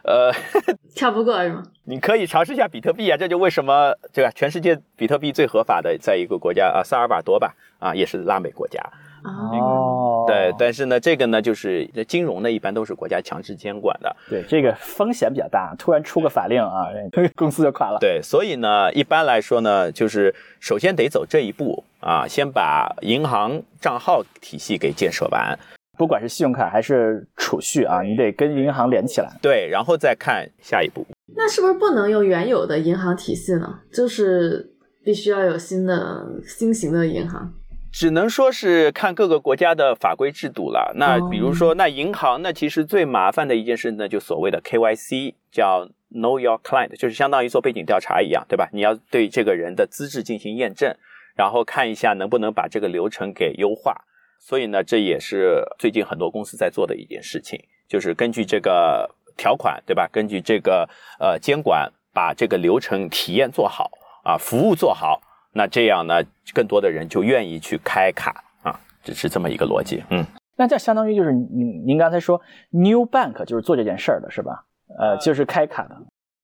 [0.03, 0.29] 呃，
[0.93, 1.63] 跳不过是吗？
[1.85, 8.81] 你可以尝试一下比特币啊，这就为什么对吧全世界比特币最合法的在一个国家啊，萨尔瓦多吧，啊，也是拉美国家。
[9.25, 14.15] 哦，哦，对，但是呢，这个呢，就是金融呢，一般都是国家强制监管的。
[14.29, 16.87] 对，这个风险比较大，突然出个法令啊，
[17.35, 17.97] 公司就垮了。
[17.99, 25.57] 对，所以呢，一般来说呢，就是首先得走这一步啊，先把银行账号体系给建设完，
[25.97, 29.29] 不管是信用卡还是储蓄啊，你得跟银行连起来。
[29.41, 31.05] 对，然后再看下一步。
[31.35, 33.79] 那是不是不能用原有的银行体系呢？
[33.91, 34.71] 就是
[35.03, 37.51] 必须要有新的新型的银行。
[37.97, 40.91] 只能说是看各个国家的法规制度了。
[40.97, 48.67] 那哦比如说，那银行那，其实最麻烦的一件事呢，就所谓的 KYC，叫 Know Your Client，就是相当于做背景调查一样，对吧？
[48.73, 50.93] 你要对这个人的资质进行验证，
[51.37, 54.01] 然后看一下能不能把这个流程给优化。
[54.41, 60.05] 所以呢，这也是最近很多公司在做的一件事情，就是根据这个条款，对吧？
[60.11, 63.89] 根据这个呃监管，把这个流程体验做好
[64.25, 65.21] 啊，服务做好。
[65.57, 66.21] 那这样呢，
[66.53, 70.03] 更多的人就愿意去开卡啊，这是这么一个逻辑。
[70.09, 70.25] 嗯，
[70.57, 72.41] 那这相当于就是您您刚才说
[72.71, 74.65] New Bank 就是做这件事儿的是吧？
[74.99, 75.95] 呃，就是开卡的。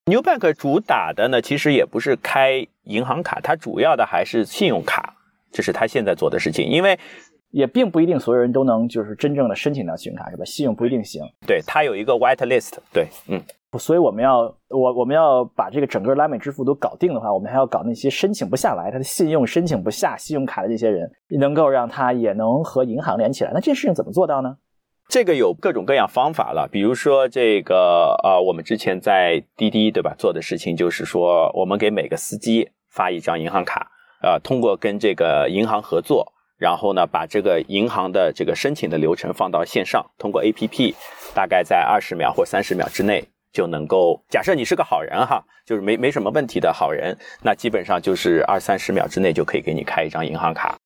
[0.06, 5.13] New Bank 主打的呢，其实也不是开银行卡，它主要的还是信用卡，
[5.52, 6.65] 这是它现在做的事情。
[6.65, 6.97] 因为
[7.50, 10.45] 也并不一定所有人都能就是真正的申请到信用卡是吧？
[10.45, 13.41] 信用不一定行，对它有一个 White List，对，嗯，
[13.79, 23.51] 所以我们要我我们要把这个整个拉美支付都搞定的话，我们还要搞那些申请不下来，他的信用申请不下信用卡的这些人，能够让他也能和银行连起来。
[23.53, 24.57] 那这事情怎么做到呢？
[25.07, 33.88] 这个有各种各样方法了，比如说这个呃，我们之前在滴滴对吧做的事情，就是说我们给每个司机发一张银行卡，
[34.21, 40.93] 呃，通过跟这个银行合作，然后呢把这个银行的这个申请的流程放到线上，通过 APP，
[41.34, 44.23] 大概在二十秒或三十秒之内就能够。
[44.29, 50.77] 假设你是个好人哈，就是没没什么问题的好人，那基本上就是二三十秒之内就可以给你开一张银行卡。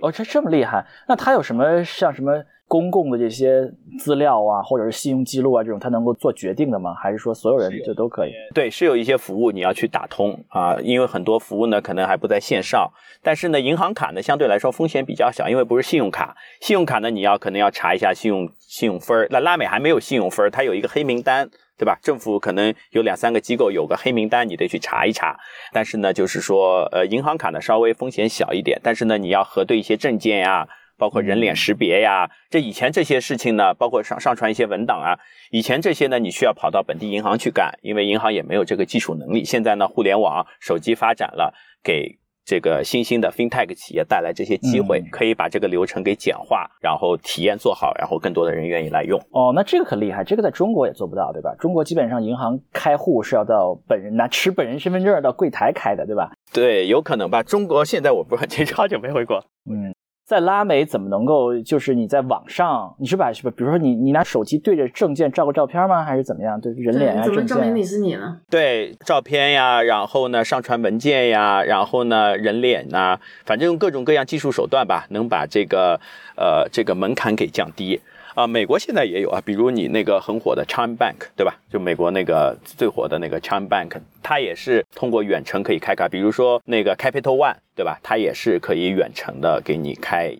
[0.00, 0.84] 哦，这这么厉害？
[1.06, 6.94] 那他有什么像什么公共的这些资料啊，或者是信用记录啊这种，他能够做决定的吗？
[6.94, 8.32] 还是说所有人就都可以？
[8.54, 12.90] 对，是有一些服务你要去打通啊，因为很多服务呢可能还不在线上，
[13.22, 16.34] 但是呢，银行卡呢相对来说风险比较小，因为不是信用卡。
[16.60, 19.28] 信用卡呢，你要可能要查一下信用信用分儿。
[19.30, 21.98] 那拉美还没有信用分儿，它有一个黑名单，对吧？
[22.02, 25.36] 政府可能有两三个机构有个黑名单，你得去查一查。
[25.72, 30.68] 但是呢，就是说，呃，银行卡呢稍微风险小一点，但是呢，你要核对一些证件呀。
[30.98, 35.18] 包括人脸识别呀，这以前这些事情呢，包括上上传一些文档啊，
[35.50, 39.44] 以前这些呢，你需要跑到本地银行去干，因为银行也没有这个技术能力。
[39.44, 49.18] 现在呢，互联网、手机发展了，给这个新兴的 FinTech 企业带来这些机会，嗯可以把这个流程给简化，然后体验做好，然后更多的人愿意来用。
[49.30, 51.54] 哦，那这个很厉害，这个在中国也做不到，对吧？
[51.58, 56.32] 中国基本上银行开户是要到本人拿持本人身份证到柜台开的，对吧？
[56.52, 57.42] 对，有可能吧。
[57.42, 59.36] 中国现在我不是很清楚，好久没回国。
[59.70, 59.94] 嗯，
[60.24, 63.52] 在拉美怎么能够就是你在网上，你是把是吧？
[63.56, 66.04] 比如说你你拿手机对着证件照个照片吗？
[66.04, 66.60] 还是怎么样？
[66.60, 68.38] 对人脸啊，你怎么证件啊证明你是你呢？
[68.48, 76.00] 对，照片呀，然后呢，上传文件呀，然后呢，人脸呐，反正用各种各样技术手段吧，能把这个
[76.36, 78.00] 呃这个门槛给降低。
[78.34, 81.54] 啊，美国现在也有啊，比如你那个很火的 China Bank，对吧？
[81.70, 86.08] 就美国那个最火的那个 China Bank，它也是通过远程可以开卡。
[86.08, 87.98] 比如说那个 Capital One，对吧？
[88.02, 90.34] 它也是可以远程的给你开。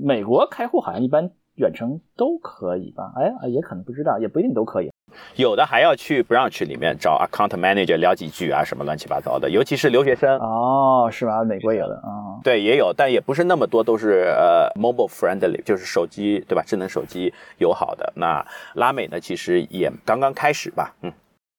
[0.00, 3.12] 美国开户好像一般远程都可以吧？
[3.16, 4.90] 哎，也可能不知道，也不一定都可以。
[5.36, 10.38] 有的还要去 branch 里面找 account manager 聊几句啊，什么乱七八糟的，尤其是留学生。
[10.38, 11.42] 哦，是吧？
[11.44, 12.40] 美国有的啊。
[12.42, 16.62] 对，也有，但也不是那么多，都是呃 mobile friendly，就是手机对吧？
[16.66, 18.12] 智能手机友好的。
[18.16, 18.44] 那
[18.74, 21.12] 拉美呢，其实也刚刚开始吧，嗯。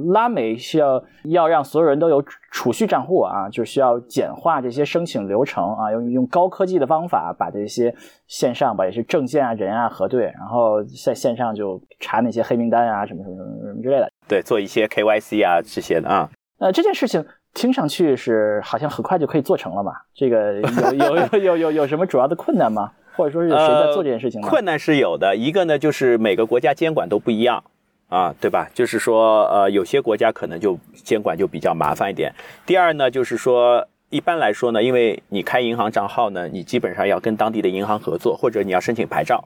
[0.03, 2.21] 拉美需要要让所有人都有
[2.51, 7.95] 储蓄账户啊，就需要简化这些申请流程啊，用用高科技的方法把这些
[8.27, 14.11] 线上把这些证件啊、人啊核对，然后在线上就查那些黑名单啊什么什么什么什么之类的。
[14.27, 16.29] 对，做一些 KYC 啊这些的啊。
[16.57, 19.93] 呃，这件事情听上去是好像很快就可以做成了嘛？
[20.13, 22.91] 这个有有有有有有什么主要的困难吗？
[23.15, 24.47] 或者说是谁在做这件事情呢？
[24.47, 27.63] 呃困难是有的，一个呢就是每个国家监管都不一样。
[28.15, 28.69] 啊，对吧？
[28.73, 32.33] 就是说，呃，有些国家可能就监管就比较麻烦一点。
[32.65, 39.43] 第二呢，就是说，一般来说呢，因为你开银行账号呢，你基本上要跟当地的银行合作，或者你要申请牌照，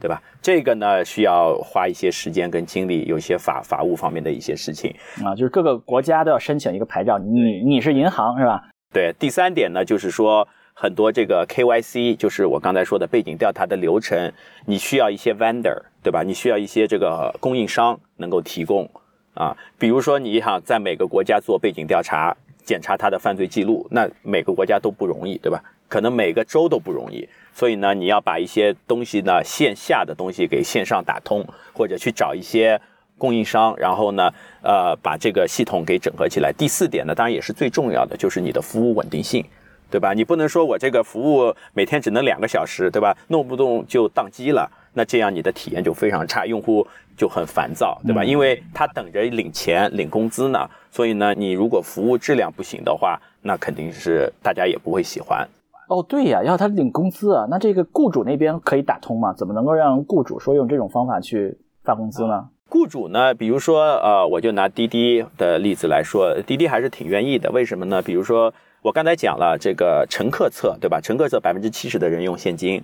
[0.00, 0.22] 对吧？
[0.40, 4.94] 这个呢，需要花一些时间跟精力，有一些法法务方面的一些事情。
[5.22, 8.62] 啊，就是各个国家都要申请一个牌照，你你是银行是吧？
[8.94, 9.14] 对。
[9.18, 10.48] 第三点呢，就是说。
[10.78, 14.30] 很多这个 KYC 就是我刚才说的背景调查的流程，
[14.66, 16.22] 你需要一些 vendor，对吧？
[16.22, 18.86] 你需要一些这个供应商能够提供
[19.32, 19.56] 啊。
[19.78, 25.64] 比如说你想在每个国家做背景调查，检查他的犯罪记录，那每个国家都不容易，对吧？
[25.88, 32.78] 可能每个州都不容易，所以呢，你要把一些东西呢线下的东西给线上打通，或者去找一些
[33.16, 36.52] 供应商，然后呢，呃，把这个系统给整合起来。
[36.52, 39.42] 第四点呢，当然也是最重要的，就是你的服务稳定性。
[39.90, 40.12] 对吧？
[40.12, 43.16] 你不能说我这个服务每天只能两个小时，对吧？
[43.28, 48.22] 弄不动就宕机了，那这样你的体验就非常差，用户就很烦躁，对吧？
[48.22, 55.46] 嗯因为他等着领钱、领工资呢，所以呢，你如果服务质量不行的话，那肯定是大家也不会喜欢。
[55.88, 59.32] 哦，对呀，要他领工资啊，那这个雇主那边可以打通吗？
[59.32, 62.48] 怎么能够让雇主说用这种方法去发工资呢？
[62.68, 67.48] 雇主呢，比如说，呃，我就拿滴滴的例子来说，滴滴还是挺愿意的。
[67.52, 68.02] 为什么呢？
[68.02, 68.52] 比如说，
[68.86, 71.00] 我刚才讲了这个乘客侧，对吧？
[71.00, 72.80] 乘客侧百分之七十的人用现金，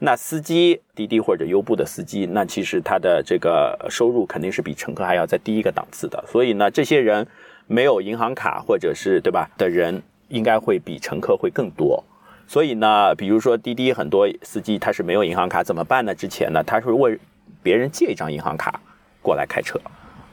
[0.00, 6.24] 那司机滴滴或者优步的司机，那其实他的这个收入肯定是比乘客还要在低一个档次的。
[6.26, 7.24] 所以呢，这些人
[7.68, 12.02] 没有银行卡或者是对吧的人，应该会比乘客会更多。
[12.48, 16.12] 所以呢，比如说滴滴很多司机他是没有银行卡，怎么办呢？
[16.12, 17.16] 之前呢，他是问
[17.62, 18.80] 别人借一张银行卡
[19.22, 19.80] 过来开车，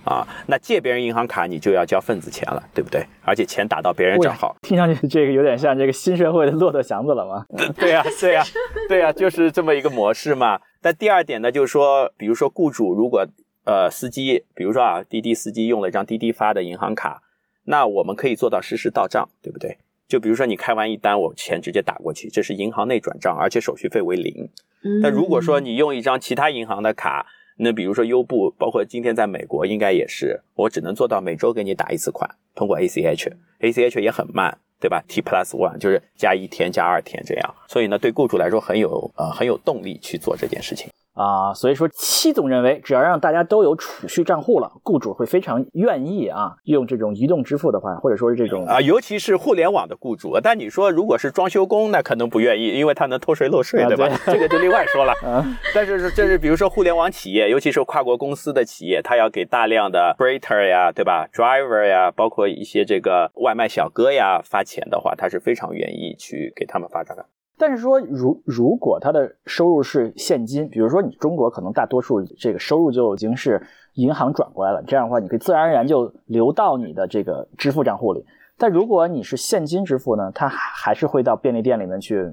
[0.05, 3.05] 啊，那借别人银行卡你就要交份子钱了，对不对？
[3.23, 7.45] 而且钱打到别人账号，听上去这个有点像这个新社会的骆驼祥子了吗？
[7.79, 8.43] 对呀、对呀、
[8.89, 10.59] 对呀、就是这么一个模式嘛。
[10.81, 13.25] 但第二点呢，就是说，比如说雇主如果
[13.65, 17.21] 呃司机，比如说啊滴滴司机用了一张滴滴发的银行卡，
[17.65, 19.77] 那我们可以做到实时到账，对不对？
[20.09, 24.49] 就比如说你开完一单，我钱直接打过去，这是银行内转账，而且手续费为零。
[24.83, 27.25] 嗯但如果说你用一张其他银行的卡，
[27.57, 40.89] 那比如说优步，包括今天在美国应该也是，我只能做到每周给你打一次款，通过 ACH，ACH 也很慢，对吧？T plus one 就是加一天加二天这样，所以呢，对雇主来说很有呃很有动力去做这件事情。
[41.13, 54.09] 啊，所以说戚总认为，只要让大家都有储蓄账户了，雇主会非常愿意啊用这种移动支付的话，或者说是这种啊，尤其是互联网的雇主，但你说如果是装修工，那可能不愿意，因为他能偷税漏税，啊对吧？
[54.25, 55.13] 这个就另外说了。
[55.23, 55.45] 啊
[55.75, 67.25] 但是是这是比如说互联网企业，尤其是跨国公司的企业，他要给大量的 freighter 呀，对吧？driver 呀，包括一些这个外卖小哥呀发钱的话，他是非常愿意去给他们发账的。
[67.57, 73.61] 但是说，如如果他的收入是现金，比如说你中国可能大多数这个收入就已经是
[73.93, 78.25] 银行转过来了，这样的话，你可以自然而然就流到你的这个支付账户里。
[78.57, 82.31] 但如果你是现金支付呢，他还是会到便利店里面去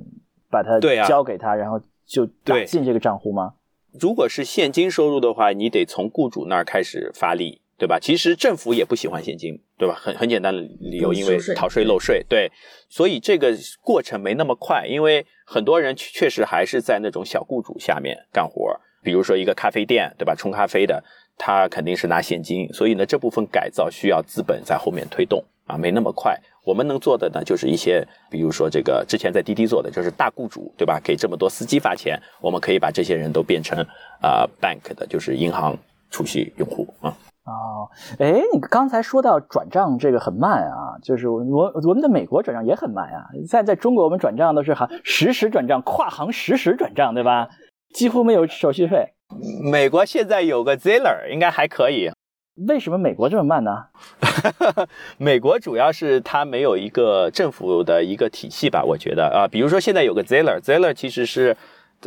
[0.51, 3.55] 把它交给他，然后就打对进这个账户吗？
[3.99, 7.99] 如果是现金收入的话，你得从雇主那儿开始发力，对吧？
[8.01, 9.95] 其实政府也不喜欢现金，对吧？
[9.99, 12.53] 很很简单的理由，嗯因为逃税漏税，对，
[12.91, 20.35] 所以这个过程没那么快，因为很多人确确实还是在那种小雇主下面干活，比如说一个咖啡店，对吧？
[20.35, 21.03] 冲咖啡的，
[21.39, 26.39] 他肯定是拿现金，所以呢，这部分改造需要资本在后面推动啊，没那么快。
[26.63, 31.01] 我们能做的呢，就是一些，比如说这个之前在滴滴做的，就是大雇主，对吧？
[31.03, 33.79] 给这么多司机发钱，我们可以把这些人都变成
[34.21, 35.75] 啊、bank 的，就是银行
[36.11, 37.17] 储蓄用户啊。
[37.51, 43.27] 哦，哎，你刚才说到转账这个很慢啊，就是我我们的美国转账也很慢啊。
[43.49, 47.49] 在在中国，我们转账都是行实时转账、跨行实时转账，对吧？
[47.93, 49.09] 几乎没有手续费。
[49.63, 52.11] 美国现在有个 Zeller，应该还可以。
[52.69, 53.87] 为什么美国这么慢呢？
[55.17, 61.57] 美国主要是它没有一个政府的一个体系吧，我觉得啊、比如说现在有个 Zeller，Zeller 其实是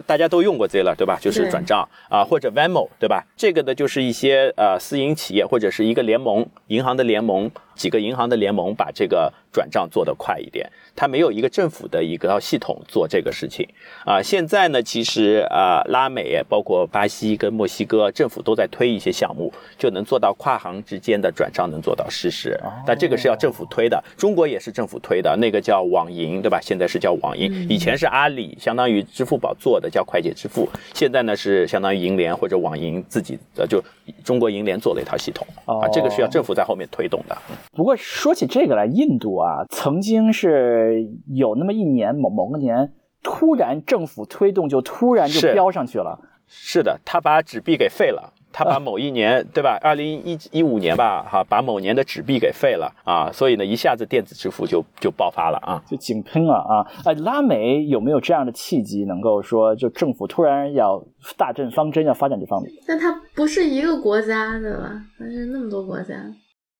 [0.06, 1.18] 大家都用过 Ziller 对吧？
[1.22, 3.24] 就是转账啊、或者 Venmo 对吧？
[3.38, 13.68] 这个呢就是一些呃私营企业或者是一个联盟，银行的联盟，几个银行的联盟把这个转账做得快一点，它没有一个政府的一个系统做这个事情
[14.06, 22.60] 啊、现在呢，其实啊、拉美包括巴西跟墨西哥政府都在推一些项目，就能做到跨行之间的转账能做到实时。
[22.86, 26.60] 但这个是要政府推的，中国也是政府推的，那个叫网银，对吧？
[26.62, 33.82] 现在是叫网银，以前是阿里，相当于支付宝做的叫快捷支付，现在呢是相当于银联或者网银自己的，就
[34.24, 37.38] 中国银联做了一套系统啊，这个需要政府在后面推动的。
[37.72, 46.20] 不过说起这个来，印度啊，曾经是有那么一年某某个年，突然政府推动就突然就飙上去了。
[46.48, 48.34] 是的，他把纸币给废了。
[48.54, 49.80] 他把某一年，对吧？
[49.82, 55.84] 二零一一五年吧，哈，把某年的纸币给废了啊，所以呢，一下子电子支付就就爆发了啊。
[55.90, 56.86] 就井喷了啊！
[57.04, 61.04] 哎，拉美有没有这样的契机，能够说就政府突然要
[61.36, 62.72] 大振方针，要发展这方面？
[62.88, 65.02] 但它不是一个国家的吧？
[65.18, 66.14] 它是那么多国家。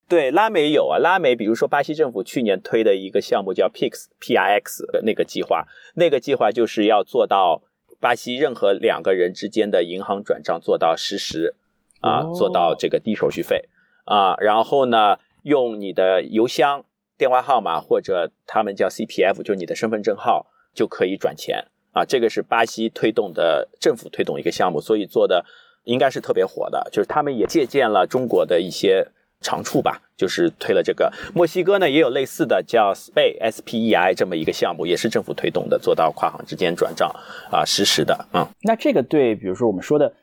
[0.08, 5.66] 对，拉美有啊，拉美比如说巴西政府去年推的一个项目叫 PIX P I X 的那个计划，
[5.96, 7.64] 那个计划就是要做到
[8.00, 11.56] 巴西任何两个人之间的银行转账做到实时
[12.04, 13.70] 啊，哦做到这个低手续费
[14.06, 16.84] 啊，然后呢，用你的邮箱、
[17.18, 20.46] 电话号码或者他们叫 CPF，就是你的身份证号
[20.76, 25.46] 就可以转钱啊，这个是巴西推动的政府推动一个项目，所以做的
[25.86, 29.08] 应该是特别火的，就是他们也借鉴了中国的一些。
[29.46, 31.12] 长处吧，就是推了这个。
[31.36, 37.14] 墨西哥呢也有类似的叫 SPEI S P E I 这么一个项目，也是政府推动的，做到跨行之间转账
[37.52, 38.26] 啊实时的。
[38.34, 40.14] 嗯，那这个对，比如说我们说的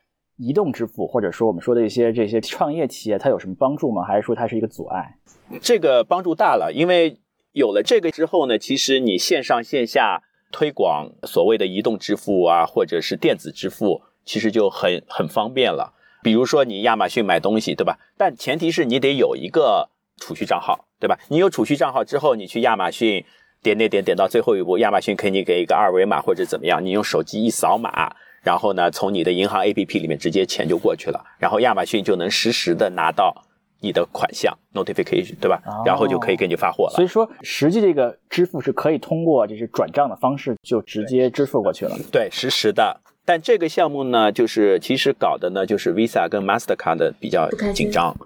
[0.40, 4.02] 移动支付，或者说我们说的一些 这些创业企业，它有什么帮助吗？
[4.02, 5.18] 还是说它是一个阻碍？
[5.60, 7.18] 这个帮助大了，因为
[7.52, 15.92] 有了这个之后呢，其实你线上线下推广所谓的移动支付啊，或者是电子支付，其实就很很方便了。
[16.22, 17.98] 比如说你亚马逊买东西，对吧？
[18.16, 21.18] 但前提是你得有一个储蓄账号，对吧？
[21.28, 23.24] 你有储蓄账号之后，你去亚马逊
[23.62, 33.34] 点点点点到最后一步，亚马逊给你给一个二维码或者怎么样，你用手机一扫码，然后呢，从你的银行 APP 里面直接钱就过去了，然后亚马逊就能实时的拿到
[33.80, 35.62] 你的款项 notification，对吧？
[35.84, 36.92] 然后就可以给你发货了。
[36.94, 41.96] 所以说，实际这个支付是可以通过就是转账的方式就直接支付过去了。
[42.10, 43.00] 对，实时的。
[43.24, 48.16] 但这个项目呢，就是其实搞的呢，就是 Visa 跟 Mastercard 比较紧张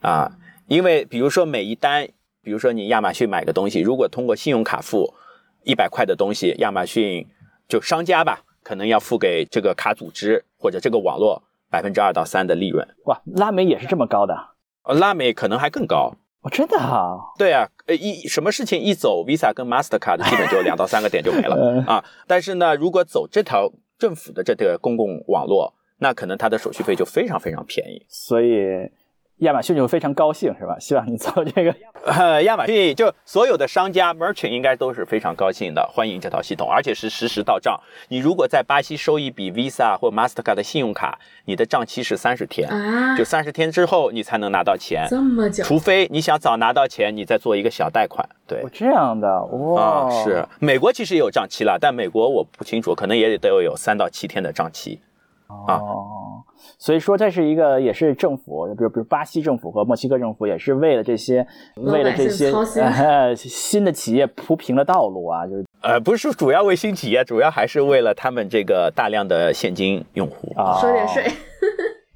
[0.00, 0.30] 啊，
[0.68, 2.06] 因为比如说每一单，
[2.42, 5.14] 比如说你亚马逊买个东西，如果通过信用卡付
[5.64, 7.26] 一百块的东西，亚马逊
[7.66, 14.34] 就商家吧，可能要付给这个卡组织或者这个网络百分之二到三的利润，哇，拉美也是这么高的？
[14.84, 16.14] 呃，拉美可能还更高。
[16.42, 17.16] 哦，真的啊？
[17.38, 22.04] 对啊，呃，一什么事情一走 Visa 跟 Mastercard 基本就两到三个点就没了 嗯啊。
[22.26, 28.04] 但是呢，如果走这条政府的这个公共网络，那可能它的手续费就非常非常便宜。
[28.08, 28.56] 所以
[29.42, 30.76] 亚马逊就非常高兴是吧？
[30.78, 31.74] 希望你做这个。
[32.04, 37.78] 呃，亚马逊就所有的商家 merchant 应该都是非常高兴的，欢迎这套系统，而且是实时到账。
[38.08, 45.06] 你如果在巴西收一笔 Visa 或 Mastercard 的信用卡，你的账期是三十天，啊就，三十天之后你才能拿到钱。
[45.08, 48.28] 这么久，除非你想早拿到钱，你再做一个小贷款。
[48.46, 55.00] 对哦，，这样的哇、啊，是美国其实也有账期了，但美国我不清楚，可能也得有三到七天的账期。
[55.66, 55.74] 啊。
[55.76, 56.44] 哦，
[56.78, 61.46] 所以说这是一个也是政府，比如比如巴西政府和墨西哥政府也是为了这些
[61.76, 62.52] 为了这些
[63.36, 65.64] 新的企业铺平了道路啊，就是。
[65.82, 70.52] 呃，不是主要为新企业，主要还是为了他们这个大量的现金用户。
[70.54, 71.24] 啊，收点税。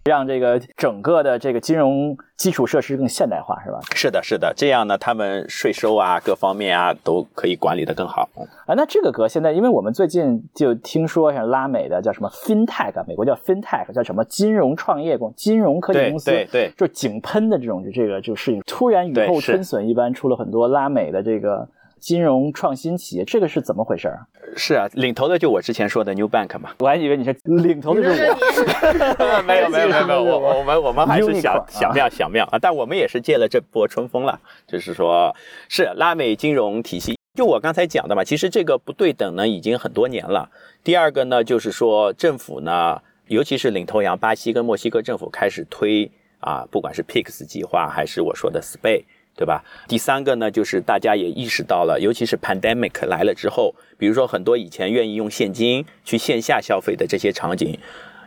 [0.08, 3.78] 让这个整个的这个金融基础设施更现代化，是吧？
[3.94, 8.28] 是的，是的，这样呢，他们税收啊各方面啊都可以管理的更好。
[8.66, 21.68] 啊，那这个歌现在，因为我们最近就听说像拉美的叫什么 FinTech，美国叫 FinTech，叫什么金融创业公、金融科技公司，对对，就井喷的这种这个这个事情，突然雨后春笋一般出了很多拉美的这个。
[22.00, 24.26] 金融创新企业，这个是怎么回事儿？
[24.56, 26.70] 是啊，领头的就我之前说的 New Bank 嘛。
[26.78, 29.42] 我还以为你是领头的是我。
[29.42, 32.58] 没有没有没有没有， 我我们我们还是想想妙想妙啊！
[32.60, 35.34] 但我们也是借了这波春风了，就是说，
[35.68, 37.18] 是拉美金融体系。
[37.34, 40.50] 就我刚才讲的嘛，其实这个不对等呢，已经很多年了。
[40.84, 49.04] 第二个呢，就是说政府呢，尤其是领头羊巴西跟墨西哥政府开始推啊，不管是 PIX 计划还是我说的 SPAY。
[49.36, 49.62] 对吧？
[49.86, 57.78] 第三个呢，就是大家也意识到了，尤其是 pandemic 来了之后，比如说很多以前愿意用现金去线下消费的这些场景，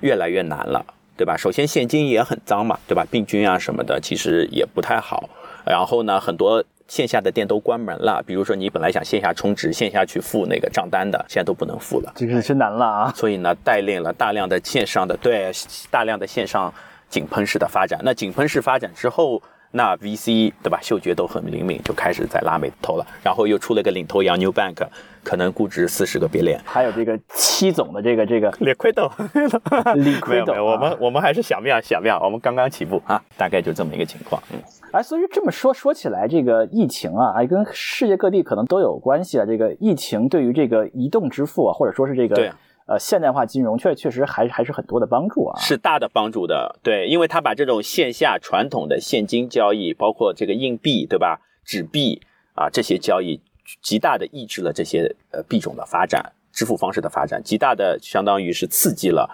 [0.01, 0.85] 越来越难了，
[1.17, 1.35] 对吧？
[1.35, 3.03] 首先现金也很脏嘛，对吧？
[3.09, 5.27] 病菌啊什么的，其实也不太好。
[5.65, 13.13] 然后呢，很多线下的店都关门了，比如说你本来想线下充值、线下去付那个账单的，现在都不能付了，这个真难了啊！
[13.15, 15.51] 所以呢，带领了大量的线上的对
[15.89, 16.71] 大量的线上
[17.09, 17.99] 井喷式的发展。
[18.03, 19.41] 那井喷式发展之后。
[19.71, 20.79] 那 VC 对吧？
[20.81, 23.05] 嗅觉都很灵敏，就开始在拉美投了。
[23.23, 24.87] 然后又出了个领头羊 New Bank，
[25.23, 26.59] 可能估值四十个别脸。
[26.65, 34.41] 还有这个七总的这个这个 Liquido，Liquido， 我们我们还是小妙小妙，我们刚刚起步啊，大概就这么一个情况。
[34.51, 34.59] 嗯，
[34.91, 39.45] 哎，所以这么说说起来，这个疫情啊，哎，跟世界各地可能都有关系啊。
[39.45, 42.51] 这个疫情对于这个移动支付啊，或者说是这个对。
[42.89, 51.39] 呃，现代化金融确确实还还是很多的帮助啊，是大的帮助的，对，因为它把这种线下传统的现金交易，包括这个硬币，对吧？
[51.63, 52.19] 纸币
[52.55, 53.39] 啊，这些交易
[53.83, 59.29] 极大的抑制了这些呃币种的发展，支付方式的发展，极大的相当于是刺激了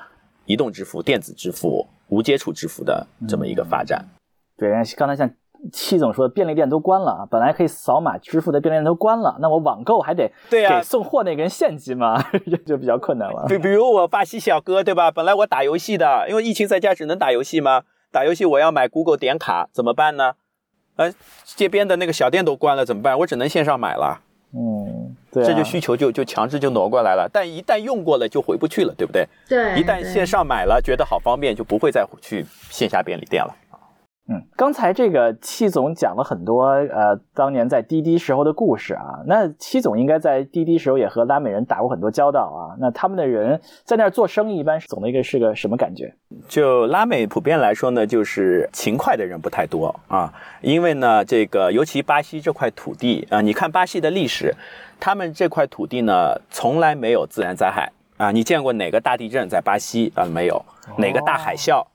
[0.46, 4.04] 移动支付、电子支付、无接触支付的这么一个发展。
[4.58, 5.32] 对，刚才像。
[5.72, 12.22] 戚总说的便利店都关了，本来可以扫码支付的便利店都关了，那我网购还得对呀给送货那个人现金吗？
[12.50, 13.46] 这就比较困难了。
[13.48, 15.12] 比比如我巴西小哥对吧？
[15.12, 17.84] 本来我打游戏的，因为疫情在家只能打游戏嘛？
[18.12, 20.34] 打游戏我要买 Google 点卡怎么办呢？
[20.96, 21.12] 呃，
[21.44, 23.18] 街边的那个小店都关了怎么办？
[23.20, 24.22] 我只能线上买了。
[24.58, 29.28] 嗯，对，这就需求就就强制就挪过来了，但一旦用过了就回不去了，对不对？
[29.50, 33.54] 对，一旦线上买了觉得好方便，就不会再去线下便利店了。
[34.28, 39.22] 嗯，刚才这个戚总讲了很多，呃，当年在滴滴时候的故事啊。
[39.28, 42.74] 那戚总应该在滴滴时候也和拉美人打过很多交道啊。
[42.80, 46.12] 那他们的人在那儿做生意，一般总的一个是个什么感觉？
[46.48, 50.34] 就拉美普遍来说呢，就是勤快的人不太多啊。
[50.62, 54.56] 因为呢，这个尤其巴西这块土地啊，你看巴西的历史，
[55.00, 58.32] 他们这块土地呢，从来没有自然灾害啊。
[58.32, 60.26] 你见过哪个大地震在巴西啊？
[60.26, 60.66] 没有。
[60.98, 61.86] 哪个大海啸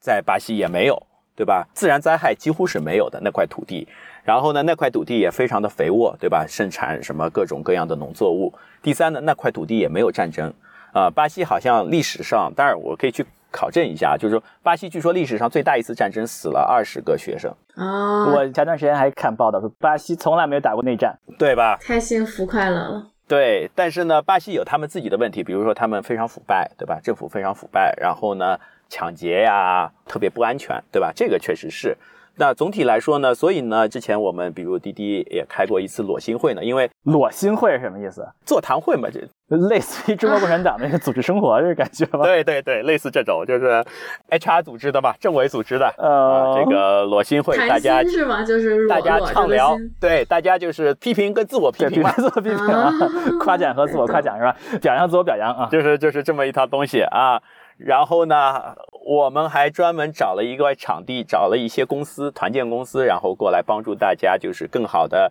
[0.00, 1.00] 在巴西也没有。
[1.36, 1.68] 对吧？
[1.74, 3.86] 自然灾害几乎是没有的那块土地，
[4.24, 6.46] 然后呢，那块土地也非常的肥沃，对吧？
[6.48, 8.50] 盛产什么各种各样的农作物。
[8.82, 10.50] 第三呢，那块土地也没有战争，
[10.94, 17.52] 啊，巴西好像历史上，当然我可以去考证一下，就是说巴西据说历史上最大一次战争死了二十个学生。
[17.74, 21.76] 啊，我前段时间还看报道说，巴西从来没有打过内战，对吧？
[21.82, 23.06] 太幸福快乐了。
[23.28, 26.98] 对，但是呢，巴西有他们自己的问题，比如说他们非常腐败，对吧？
[27.02, 28.58] 政府非常腐败，然后呢？
[28.88, 31.12] 抢劫呀，特别不安全，对吧？
[31.14, 31.94] 这个确实是。
[32.38, 38.26] 那总体来说呢，所以呢，之前我们比如滴滴也开过一次裸心会呢，因为裸心会是什么意思？
[38.46, 42.24] 座谈会嘛，就类似于中国共产党那个组织生活这感觉吧？
[42.28, 43.82] 对对对，类似这种，就是
[44.30, 48.42] HR 组织的吧，政委组织的，呃，这个裸心会，大家是吗？
[48.44, 52.92] 就是大家畅聊，对，大家就是批评跟自我批评嘛，自我批评啊，
[53.40, 54.54] 夸奖和自我夸奖是吧？
[54.82, 57.40] 表扬自我表扬啊，就是就是这么一套东西啊。
[57.76, 65.30] 然后呢，我们还专门找了一个场地，找了一些公司团建公司，然后过来帮助大家，就是更好的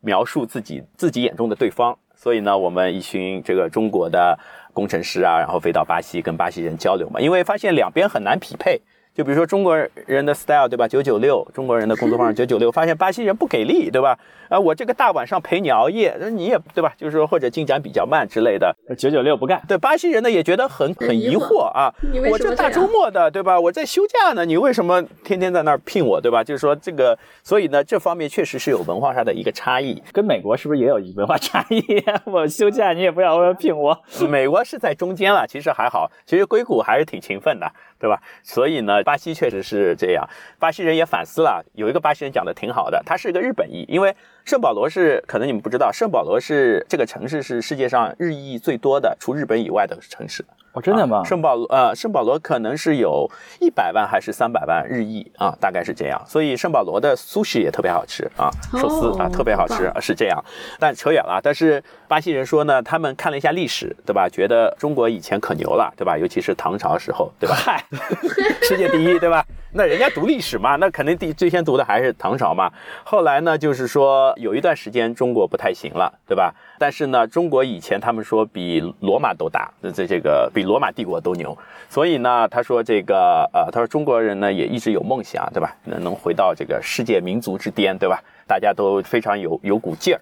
[0.00, 1.98] 描述自己自己眼中的对方。
[2.14, 4.38] 所以呢，我们一群这个中国的
[4.72, 8.80] 工程师啊，然后飞到巴西跟巴西人交流嘛，因为发现两边很难匹配。
[9.16, 10.86] 就比如说中国人的 style 对吧？
[10.86, 14.18] 九九六，中国人的工作方式 九九六，发现巴西人不给力对吧？
[14.50, 16.92] 啊，我这个大晚上陪你熬夜，那你也对吧？
[16.98, 19.62] 就是说或者进展比较慢之类的，九九六不干。
[19.66, 21.90] 对巴西人呢也觉得很很疑惑啊，
[22.30, 23.58] 我这大周末的对吧？
[23.58, 26.44] 我在休假呢，你为什么天天在那儿聘我对吧？
[26.44, 31.82] 就是说这个，所以呢这方面确实是有文化上的一个差异，跟美国是不是也有文化差异？
[32.30, 33.98] 我休假你也不要聘我，
[34.28, 37.66] 美国是在中间了，其实还好，其实硅谷还是挺勤奋的。
[37.98, 38.20] 对吧？
[38.42, 40.28] 所以呢，巴西确实是这样。
[40.58, 44.12] 巴西人也反思了，有一个巴西人讲的挺好的，他是一个日本裔，因为
[44.44, 50.44] 圣保罗是可能你们不知道，圣保罗是这个城市是世界上日裔最多的，除日本以外的城市。
[50.76, 51.24] 哦，真的吗？
[51.24, 53.28] 圣保罗呃，圣保罗可能是有
[53.60, 56.22] 一百万还是三百万日裔啊，大概是这样。
[56.26, 60.44] 所以圣保罗的苏式也特别好吃啊，寿司啊特别好吃，是这样。
[60.78, 61.40] 但扯远了。
[61.42, 64.28] 但是巴西人说呢，他们看了一下历史，对吧？
[64.28, 66.18] 觉得中国以前可牛了，对吧？
[66.18, 67.56] 尤其是唐朝时候，对吧？
[67.56, 67.82] 嗨，
[68.60, 69.42] 世界第一，对吧？
[69.76, 72.72] 那人家读历史嘛，那肯定第最先读的还是唐朝嘛。
[73.04, 76.50] 后来呢，就是说有一段时间中国不太行了，对吧？
[76.78, 81.54] 但是呢，中国以前他们说比罗马都大，这这个比罗马帝国都牛。
[81.90, 85.76] 所以呢，他说这个呃，他说中国人呢也一直有梦想，对吧？
[85.84, 88.18] 能能回到这个世界民族之巅，对吧？
[88.48, 90.20] 大家都非常有有股劲儿。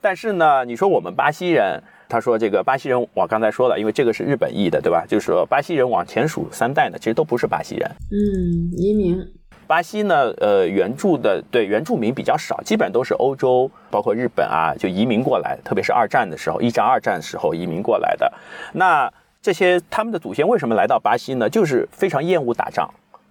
[0.00, 5.04] 但是呢，你说我们巴西人，他说这个巴西人，我刚才说了，因为这个是日本裔的，对吧？
[5.08, 7.90] 就是说巴西人往前数三代呢，其实都不是巴西人。
[8.10, 9.18] 嗯，移民。
[9.66, 18.32] 巴西呢，呃，原住的对原住民比较少，基本都是欧洲，包括日本啊，就移民过来，特别是二战的时候，一战、二战时候移民过来的。
[18.74, 21.50] 那这些他们的祖先为什么来到巴西呢？
[21.50, 22.88] 就是非常厌恶打仗，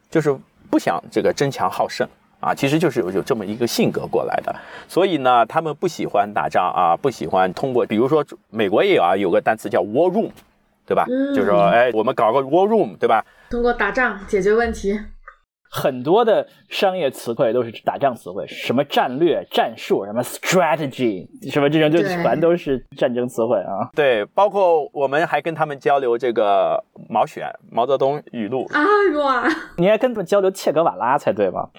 [0.09, 0.38] 就是
[0.69, 2.05] 不想这个争强好胜
[2.46, 4.56] 啊，其实就是有有这么一个性格过来的。
[4.88, 10.30] 所以呢，他们不喜欢打仗啊，不喜欢通过，比如说美国也有啊，有个单词叫 war room，
[10.86, 11.06] 对吧？
[11.34, 13.26] 就是说，哎，我们搞个 war room，对吧？
[13.50, 15.00] 通过打仗解决问题。
[15.76, 23.91] 很多的商业词汇都是打仗词汇，什么战略、战术，什么 strategy，什么这种就全都是战争词汇啊。
[23.93, 28.82] 对，包括我们还跟他们交流这个毛选、毛泽东语录啊
[29.21, 29.49] 哇！
[29.76, 31.69] 你还跟他们交流切格瓦拉才对吧？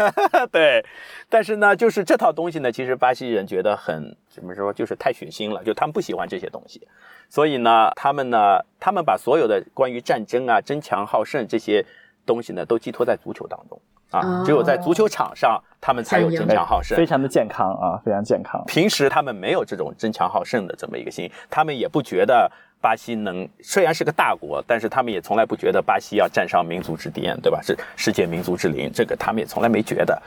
[0.50, 0.82] 对，
[1.28, 6.88] 但是呢，就是这套东西呢，其实巴西人觉得很怎么说，就是太血腥了，就他们不喜欢这些东西，
[7.28, 11.84] 所以呢，他们呢，他们把所有的关于战争啊、争强好胜这些。
[12.26, 18.62] 东西呢，都寄托在足球当中啊，只有在足球场上，他们才有争强好胜，非常的健康啊，非常健康。
[18.66, 22.50] 平时他们没有这种争强好胜的这么一个心，他们也不觉得
[22.80, 27.60] 巴西能，虽然是个大国，但是他们也从来不觉得巴西要站上民族之巅，对吧？
[27.62, 30.20] 是世界民族之林，这个他们也从来没觉得，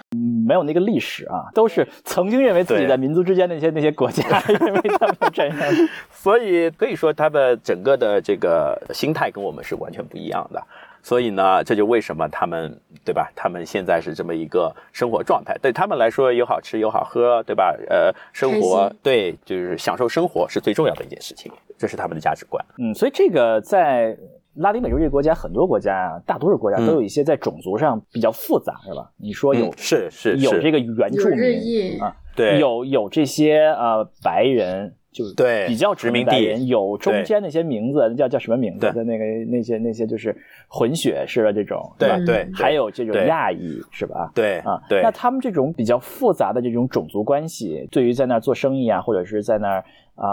[0.47, 10.63] 没有那个历史啊，都是曾经认为自己在民族之间那些那些国家， 认为他们站上，所以可以说他的整个的这个心态跟我们是完全不一样的。
[11.05, 13.31] 所以呢，这就为什么他们，对吧？
[13.35, 17.77] 他们现在是这么一个生活状态，对他们来说有好吃有好喝，对吧？
[17.87, 22.65] 呃，生活对，就是享受生活是最重要的一件事情，这是他们的价值观。
[22.79, 24.17] 嗯，所以这个在
[24.55, 29.07] 拉丁美洲这个国家，很多国家啊，大多数国家都有一些在种族上比较复杂，是吧？
[29.17, 34.95] 你说有是是有这个原住民啊，对，有有这些呃白人。
[35.15, 40.35] 就对比较殖民地人有中间那些名字叫叫什么名字的那个那些那些就是
[40.67, 44.29] 混血式的这种对对，还有这种亚裔是吧？
[44.35, 45.01] 对啊对。
[45.01, 49.85] 那他们这种比较复杂的这种种族关系，对于在那儿做生意啊，或者是在那儿
[50.15, 50.27] 啊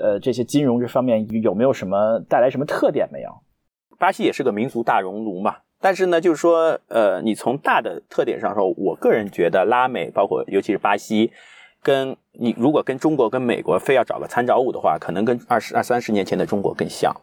[0.00, 3.30] 呃这些金融这方面有没有什么带来什么特点没有？
[3.98, 11.32] 巴西也是个民族大熔炉嘛，但是呢，就是说呃，你从大的特点上说，我个人觉得拉美包括尤其是巴西。
[11.84, 17.14] 跟你如果跟中国跟美国非要找个参照物的话，可能跟二十二三十年前的中国更像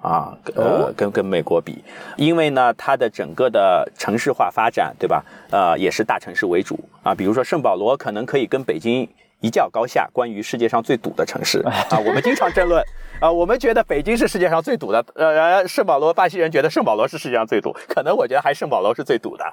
[0.00, 1.82] 啊，呃，跟跟美国比，
[2.16, 5.24] 因为呢，它的整个的城市化发展，对吧？
[5.50, 9.08] 呃，也是大城市为主啊，比如说圣保罗可能可以跟北京。
[9.40, 11.60] 一较高下，关于世界上最堵的城市。
[11.60, 12.82] 啊，我们经常争论。
[13.20, 19.44] 啊，我们觉得北京是世界上最堵的，呃，圣保罗，巴西人觉得圣保罗是世界上最堵，可能我觉得还圣保罗是最堵的。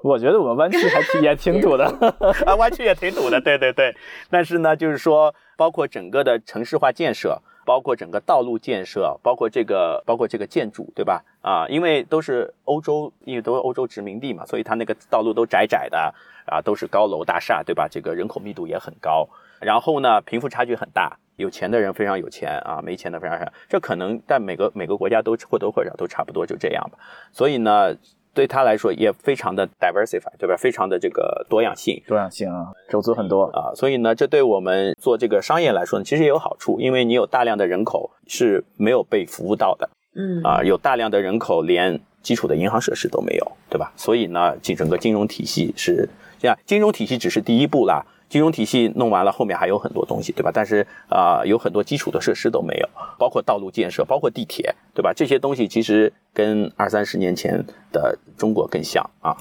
[0.00, 1.84] 我觉得我们湾区还也挺堵的。
[2.46, 3.92] 啊，湾区也挺堵的，对对对。
[4.30, 11.22] 但是呢，就是说，包括整个的城市化建设，包括整个道路建设，包括这个，包括这个建筑，对吧？
[11.42, 16.14] 啊，因为都是欧洲，因为都是欧洲殖民地嘛，所以它那个道路都窄窄的。
[16.48, 17.88] 啊，都是高楼大厦，对吧？
[17.90, 19.28] 这个人口密度也很高，
[19.60, 23.52] 然后呢，贫富差距很大，有钱的人非常有钱啊，没钱的非常少。
[23.68, 27.00] 这可能在每个每个国家都或多或少都差不多就这样吧。
[27.32, 27.96] 所以呢，
[28.36, 30.54] 对他来说也非常的 diversify，对吧？
[30.56, 33.72] 非常的这个多样性，多样性啊，种族很多啊。
[33.74, 43.90] 所以呢，这对我们做这个商业来说呢，其实也有好处，因为你有大量的人口是没有被服务到的，嗯啊，有大量的人口连基础的银行设施都没有，对吧？
[43.96, 46.08] 所以呢，整整个金融体系是。
[46.38, 48.04] 这样，金融体系只是第一步啦。
[48.28, 50.50] 金融体系弄完了，后面还有很多东西，对吧？
[50.52, 55.12] 但是啊，有很多基础的设施都没有，包括道路建设，包括地铁，对吧？
[55.14, 59.36] 这些东西其实跟二三十年前的中国更像啊。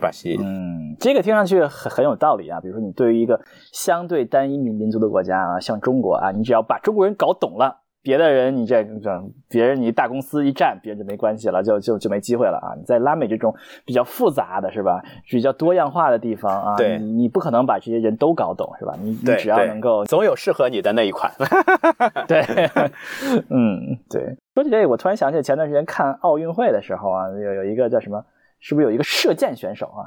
[0.00, 2.60] 巴西，嗯，这个听上去很很有道理啊。
[2.60, 3.40] 比如说，你对于一个
[3.72, 7.82] 相对单一民民族的国家啊，像中国啊，你只要把中国人搞懂了。
[8.06, 12.70] 别的人你这这别人你大公司一站，别人就没关系了，就就就没机会了啊！
[12.78, 13.52] 你在拉美这种
[13.84, 18.94] 比较复杂的是吧，比较多样化的地方啊，对你你不可能把这些人都搞懂是吧？
[19.02, 21.32] 你你只要能够总有适合你的那一款。
[22.28, 22.44] 对，
[23.50, 24.36] 嗯，对。
[24.54, 28.24] 说起这个，我突然想起前段时间看奥运会的时候啊，有有一个叫什么，
[28.60, 30.06] 是不是有一个射箭选手啊？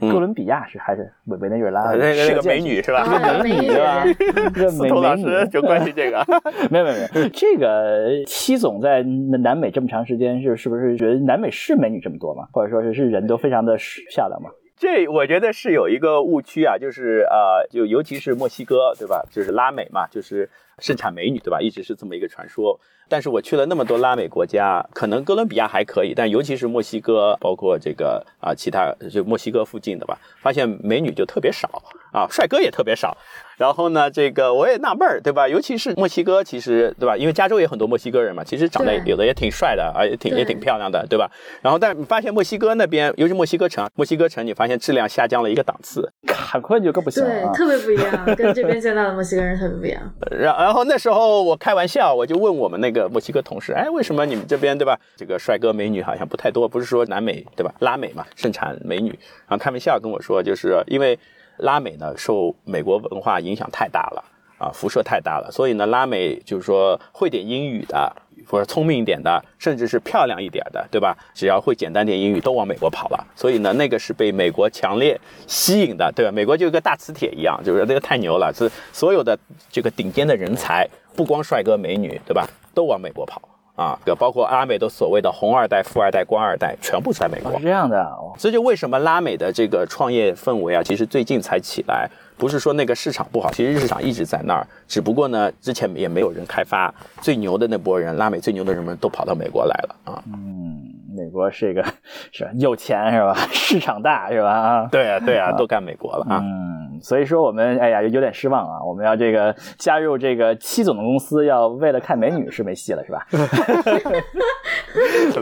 [0.00, 1.82] 哥伦比亚是还是委委内瑞拉？
[1.92, 3.00] 那个那个美女是吧？
[3.00, 4.04] 啊美女对吧？
[4.54, 6.24] 这司美徒老师就关心这个。
[6.70, 12.46] 没有没有没有，这个七总在南美这么长时间，是是不是觉得南美是美女这么多吗？
[12.52, 13.76] 或者说是是人都非常的
[14.10, 14.50] 漂亮吗？
[14.76, 19.24] 这我觉得是有一个误区啊，就是呃，就尤其是墨西哥，对吧？
[19.28, 20.48] 就是拉美嘛，就是
[20.80, 21.60] 盛产美女，对吧？
[21.60, 22.78] 一直是这么一个传说。
[23.10, 33.16] 但是我去了那么多拉美国家，可能哥伦比亚还可以，但尤其是墨西哥，包括这个啊、其他就墨西哥附近的吧，发现美女就特别少啊，帅哥也特别少。
[33.56, 35.48] 然后呢，这个我也纳闷儿，对吧？
[35.48, 37.16] 尤其是墨西哥，其实对吧？
[37.16, 41.30] 因为加州也很多墨西哥人嘛，其实长得有的也挺帅的，啊，也挺也挺漂亮的，对吧？
[41.62, 46.12] 然后，但是你发现墨西哥那边，尤其墨西哥城，墨西哥城，你发现质量下降了一个档次。
[46.26, 47.52] 坎昆就更不行对了，啊。
[47.52, 50.02] 特别不一样，跟这边见到的墨西哥人特别不一样。
[50.30, 55.00] 然然后那时候我开玩笑，我就问我们那个墨西哥同事，哎，为什么你们这边对吧？
[55.16, 57.72] 这个帅哥美女好像不太多，不是说南美对吧？
[57.78, 59.08] 拉美嘛，盛产美女。
[59.46, 61.18] 然后开玩笑跟我说，就是因为
[61.56, 64.22] 拉美呢受美国文化影响太大了
[64.58, 68.12] 啊，辐射太大了，所以呢，拉美就是说会点英语的。
[68.46, 71.14] 或者聪明一点的，甚至是漂亮一点的，对吧？
[71.34, 73.26] 只要会简单点英语，都往美国跑了。
[73.36, 76.32] 所以呢，那个是被美国强烈吸引的，对吧？
[76.32, 79.36] 美国就跟大磁铁一样，就是那个太牛了，是所有的
[79.70, 82.48] 这个顶尖的人才，不光帅哥美女，对吧？
[82.72, 83.42] 都往美国跑
[83.74, 83.98] 啊！
[84.18, 87.64] 包括拉美的所谓的红二代、富二代、官二代，全部在美国哦是。
[87.64, 92.08] 这样的哦，这就为什么拉美的这个创业氛围啊，其实最近才起来，
[92.38, 100.22] 不是说那个市场不好，其实市场一直在那儿，只不过呢，之前也没有人开发，最牛的那波人，拉美最牛的人们都跑到美国来了啊。
[100.32, 101.84] 嗯，美国是一个
[102.30, 103.34] 是吧有钱是吧？
[103.52, 104.50] 市场大是吧？
[104.50, 106.40] 啊，对啊，对啊，都干美国了啊。
[106.40, 113.26] 嗯，所以说我们哎呀有点失望啊，我们要这个加入这个七总的公司，要为了看美女是没戏了是吧？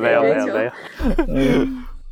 [0.00, 0.70] 没有没没有有没有，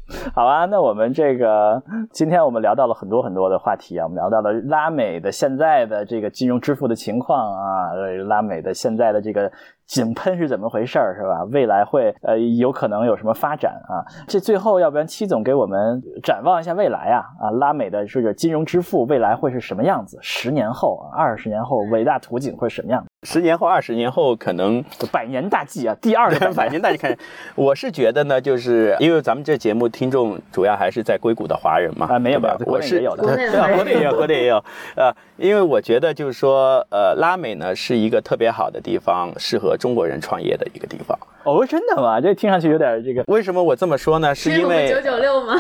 [0.35, 1.83] 好啊，那我们这个
[2.13, 7.93] 今天我们聊到了很多很多的话题啊，我们聊到了拉美的现在的这个金融支付的情况啊，
[8.27, 9.51] 拉美的现在的这个
[9.87, 11.45] 井喷是怎么回事儿是吧？
[11.53, 14.05] 未来会呃有可能有什么发展啊？
[14.29, 20.19] 这最后要不然七总给我们展望一下未来啊啊，拉美的这个金融支付未来会是什么样子？
[20.21, 23.03] 十年后啊，二十年后伟大图景会是什么样？
[23.25, 27.17] 十年后、二十年后，可能 百年大计啊，第二个百年大计看，
[27.57, 34.65] 我是觉得呢，就是因为咱们这节目听众主要还是在硅谷的华人嘛，啊没有吧没有国我是内也有的国内的对啊，国内也有， 国内也有，
[34.95, 41.19] 呃，因为我觉得就是说，呃，拉美呢是一个特别好的地方，适合中国人创业的一个地方。
[41.45, 42.21] 哦，真的吗？
[42.21, 44.33] 这听上去有点这个，为什么我这么说呢？
[44.35, 45.55] 是因为九九六吗？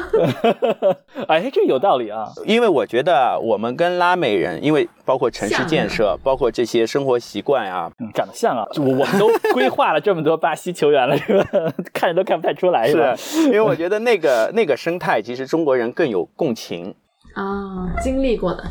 [1.28, 2.26] 哎，这有道理啊。
[2.46, 11.46] 因为我觉得我们跟拉美人，因为包括城市建设，包括这些生活习惯啊，嗯，长得像啊，我我们都规划了这么多巴西球员了，是吧？
[11.92, 13.14] 看着都看不太出来，是吧？
[13.16, 16.94] 是因为我觉得那个那个生态，其实中国人更有共情
[17.34, 18.62] 啊，经历过的，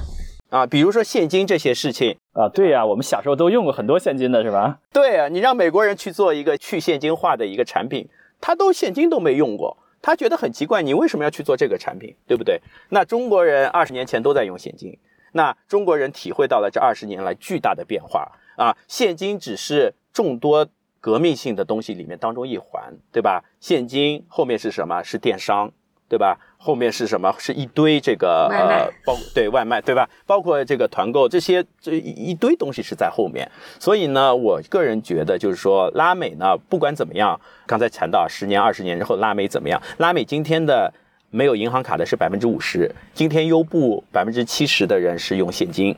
[0.54, 0.68] 啊。
[0.68, 4.78] 比如说现金这些事情，啊，对呀、我们小时候都用过很多现金的，是吧？
[4.94, 8.08] 对啊，你让美国人去做一个去现金化的一个产品，
[8.40, 12.62] 他都现金都没用过，他觉得很奇怪，你为什么要去做这个产品，对不对？
[12.90, 14.96] 那中国人二十年前都在用现金，
[15.32, 20.68] 那中国人体会到了这二十年来巨大的变化啊，现金只是众多
[21.02, 23.44] 革命性的东西里面当中一环，对吧？
[23.60, 25.04] 现金后面是什么？
[25.04, 25.72] 是电商。
[26.10, 26.38] 对吧？
[26.64, 27.36] 后面是什么？
[27.38, 30.10] 是一堆这个呃，包对外卖，对吧？
[30.26, 33.46] 包括这个团购这些这一一堆东西是在后面。
[33.78, 37.38] 所以呢，我个人觉得就是说，拉美呢，不管怎么样，
[37.68, 39.82] 刚才谈到十年、二十年之后拉美怎么样？
[39.98, 40.94] 拉美今天的
[41.32, 45.94] 没有银行卡的是百分之五十，今天优步百分之七十的人是用现金。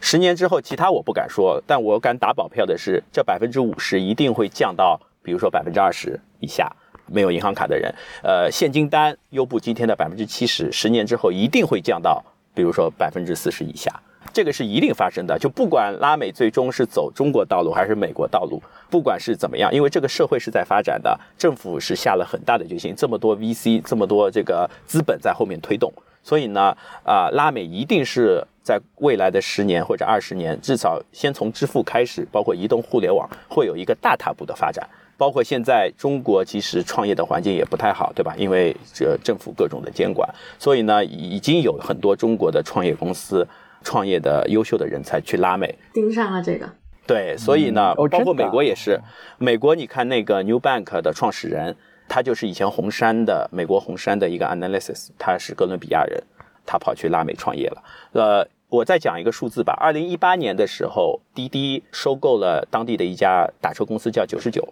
[0.00, 6.70] 十年之后，其他我不敢说，但我敢打保票的是，这百分之五十一定会降到，比如说百分之二十以下。
[7.10, 7.92] 没有银行卡的人，
[8.22, 12.22] 呃，现金单优步今天的百分之七十，十年之后一定会降到，
[12.54, 13.92] 比如说百分之四十以下，
[14.32, 15.38] 这个是一定发生的。
[15.38, 25.92] 就不管拉美最终是走中国道路还是美国道路，不管是怎么样，因为这个社会是在发展的，政府是下了很大的决心，这么多 VC，这么多这个资本在后面推动，
[26.22, 34.88] 所以呢，啊、拉美一定是在未来的十年或者二十年，至少先从支付开始，包括移动互联网，会有一个大踏步的发展。
[35.20, 38.34] 包括现在中国其实创业的环境也不太好，对吧？
[38.38, 40.26] 因为这政府各种的监管，
[40.58, 43.46] 所以呢，已经有很多中国的创业公司、
[43.84, 45.78] 创业的优秀的人才去拉美。
[45.92, 46.66] 盯上了这个，
[47.06, 48.98] 对，所以呢，哦包括美国也是，
[49.36, 51.76] 美国你看那个 New Bank 的创始人，
[52.08, 56.18] 他就是以前红杉的美国红杉的一个 analysis，他是哥伦比亚人，
[56.64, 57.82] 他跑去拉美创业了。
[58.12, 64.66] 呃，我再讲一个数字吧，二零一八年的时候，滴滴收购了当地的一家打车公司叫九十九，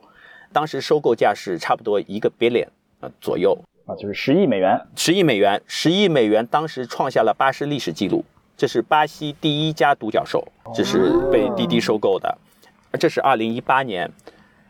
[0.52, 2.68] 当时收购价是差不多一个 billion
[3.00, 4.80] 呃左右，啊，就是十亿美元。
[4.96, 8.24] 十亿美元，十亿美元当时创下了巴士历史记录，
[8.56, 12.36] 这是巴西第一家独角兽，这是被滴滴收购的，
[12.98, 14.10] 这是二零一八年，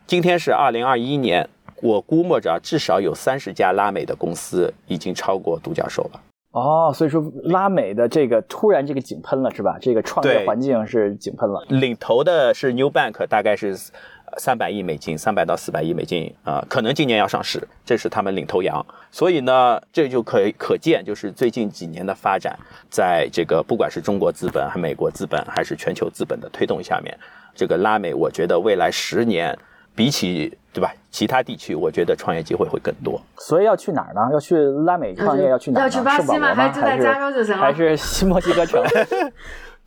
[0.05, 1.49] 今天是二零二一年，
[1.81, 6.21] 我估摸着至少有三十家拉美的公司已经超过独角兽了。
[6.51, 9.77] 哦，所以说拉美的这个突然这个井喷了是吧？
[9.79, 11.63] 这个创业环境是井喷了。
[11.69, 13.77] 领头的是 New Bank，大概是
[14.37, 18.85] 三百亿美金，三百到四百亿美金啊、可能今年要上市，这是他们领头羊。
[19.11, 22.57] 所以呢，这就可以可见，就是最近几年的发展，
[22.89, 27.17] 在这个不管是中国资本、还美国资本，还是全球资本的推动下面，
[27.55, 29.57] 这个拉美，我觉得未来十年
[29.95, 33.19] 比起对吧其他地区，我觉得创业机会会更多。
[33.37, 34.29] 所以要去哪儿呢？
[34.31, 34.55] 要去
[34.85, 35.85] 拉美创业，要要去哪儿呢？
[35.87, 38.83] 要去巴西吗圣保罗还是住在加州就行了还是西墨西哥城？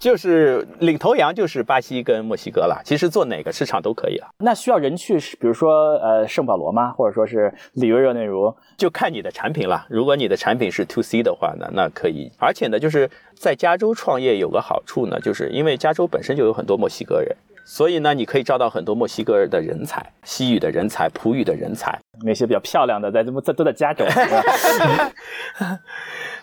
[0.02, 4.26] 就是领头羊就是巴西跟墨西哥了，其实做哪个市场都可以了。
[4.38, 6.90] 那需要人去，比如说呃圣保罗吗？
[6.90, 8.52] 或者说是里约热内卢？
[8.76, 9.86] 就看你的产品了。
[9.88, 12.32] 如果你的产品是 to C 的话呢，那可以。
[12.36, 21.96] 而且呢，就是在加州创业有个好处呢，就是因为加州本身就有很多墨西哥人，所以呢，你可以招到很多墨西哥的人才，西语的人才，葡语的人才。
[22.24, 24.04] 那些比较漂亮的在在都在加州。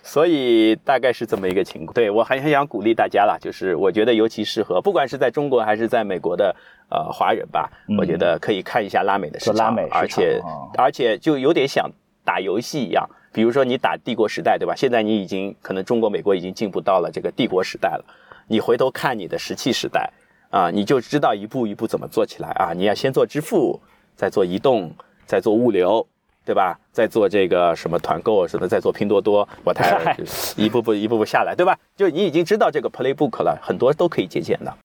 [0.04, 1.94] 所以大概是这么一个情况。
[1.94, 6.56] 对我还很想鼓励大家啦，就是我觉得尤其适合，不管是在中国还是在美国的
[6.90, 11.90] 呃华人吧，嗯我觉得可以看一下拉美的市场，说拉美市场而且、哦而且就有点像
[12.24, 13.08] 打游戏一样。
[13.32, 14.74] 比如说你打帝国时代，对吧？
[14.76, 18.04] 现在你已经可能中国、美国已经进步到了这个帝国时代了。
[18.48, 20.12] 你回头看你的石器时代
[20.50, 22.74] 啊，你就知道一步一步怎么做起来啊。
[22.74, 23.80] 你要先做支付，
[24.16, 24.92] 再做移动，
[25.28, 26.08] 再做物流，
[26.50, 26.76] 对吧？
[26.92, 30.18] 在做这个什么团购什么，在做拼多多，我太
[30.58, 31.78] 一步步一步步下来，对吧？
[31.96, 34.76] 就你已经知道这个 playbook 了，很多都可以借鉴的。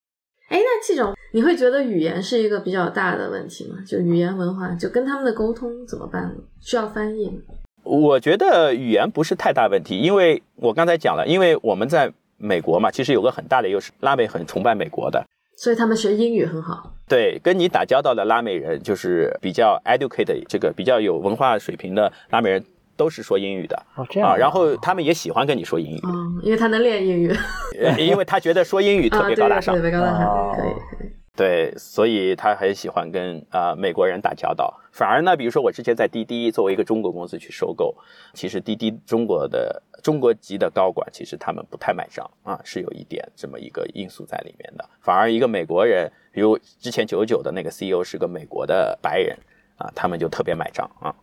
[0.51, 3.79] 哎，那这种你会觉得语言是一个比较大的问题吗？
[3.87, 6.35] 就语言文化，就跟他们的沟通怎么办呢？
[6.61, 7.39] 需要翻译吗？
[7.83, 15.25] 我觉得语言不是太大问题，因为我刚才讲了，因为我们在美国嘛，其实有个很大的优势，拉美很崇拜美国的。
[15.57, 16.93] 所以他们学英语很好。
[17.09, 22.65] 对，跟你打交道的拉美人，就是比较 educated，这个比较有文化水平的拉美人，
[22.97, 24.37] 都是说英语的哦，这样啊。
[24.37, 27.35] 然后他们也喜欢跟你说英语，嗯，因为他能练英语。
[27.79, 31.11] 呃 因为他觉得说英语特啊，别高大上对，对对，特别高大上，哦可以可以。
[31.37, 34.73] 对，所以他很喜欢跟啊、呃美国人打交道。
[34.93, 37.93] 反而呢，比如说我之前在滴滴作为一个中国公司去收购，
[38.33, 44.85] 其实滴滴中国的中国籍的高管，其实他们不太买账啊，是有一点这么一个因素在里面的。
[45.01, 49.35] 反而一个美国人，比如之前九九的那个 CEO 是个美国的白人
[49.79, 51.15] 啊，他们就特别买账啊。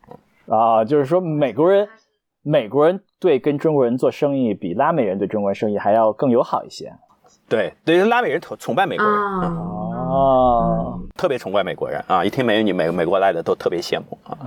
[0.48, 1.88] 啊，就是说美国人，
[2.42, 6.92] 美国人对跟中国人做生意比拉美人对中国人生意还要更友好一些。
[7.48, 14.38] 对，对于拉美人崇崇拜美国人啊，啊，哦，特别崇拜美国人啊，一听美女美美国来的都特别羡慕啊。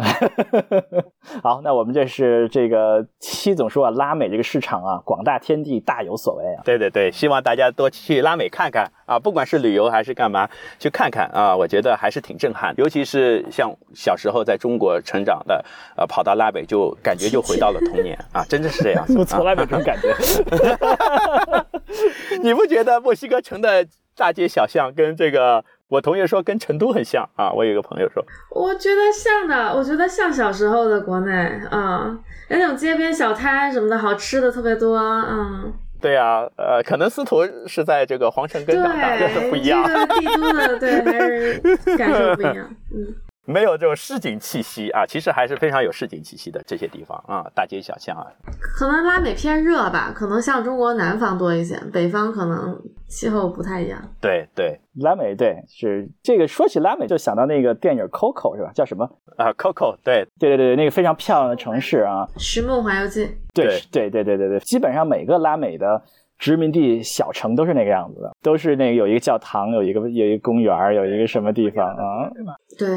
[1.43, 6.62] 好，那我们这是这个七总说啊，拉美这个市场啊，广大天地大有所为啊。
[6.65, 10.49] 对对对，希望大家多去拉美看看啊，不管是旅游还是干嘛，
[10.79, 12.75] 去看看啊，我觉得还是挺震撼。
[12.77, 15.65] 尤其是像小时候在中国成长的，
[15.97, 19.17] 呃，跑到拉美就感觉就回到了童年啊，真的是这样子。
[19.19, 20.15] 我从来没这种感觉。
[21.95, 23.86] 啊 你不觉得墨西哥城的
[24.16, 25.64] 大街小巷跟这个？
[25.88, 31.30] 我同学说跟成都很像啊，我有一个朋友说，我觉得像的，我觉得像小时候的国内
[31.70, 32.18] 啊，
[32.49, 39.16] 有那种街边小摊什么的，好吃的特别多，嗯，对啊，呃，可能司徒是在这个皇城根长大，
[39.51, 39.84] 不一样。
[39.86, 43.14] 这个帝都的，对，还是感受不一样，嗯。
[43.47, 48.26] 没有这种市井气息啊，其实还是非常有市井气息的这些地方啊，大街小巷啊。
[48.61, 54.01] 可能拉美偏热吧，可能像中国南方多一些，北方可能气候不太一样。
[54.20, 58.70] 对对拉美对是这个，说起拉美就想到那个电影《Coco》是吧？
[58.74, 59.05] 叫什么？
[59.36, 62.26] 啊，Coco，对对对对，那个非常漂亮的城市啊。
[62.42, 66.03] 《寻梦环游记》对对对对对对对，基本上每个拉美的
[66.39, 72.30] 殖民地小城都是那个样子的，都是那个有一个教堂，有一个有一个公园，有一个什么地方啊？
[72.78, 72.89] 对，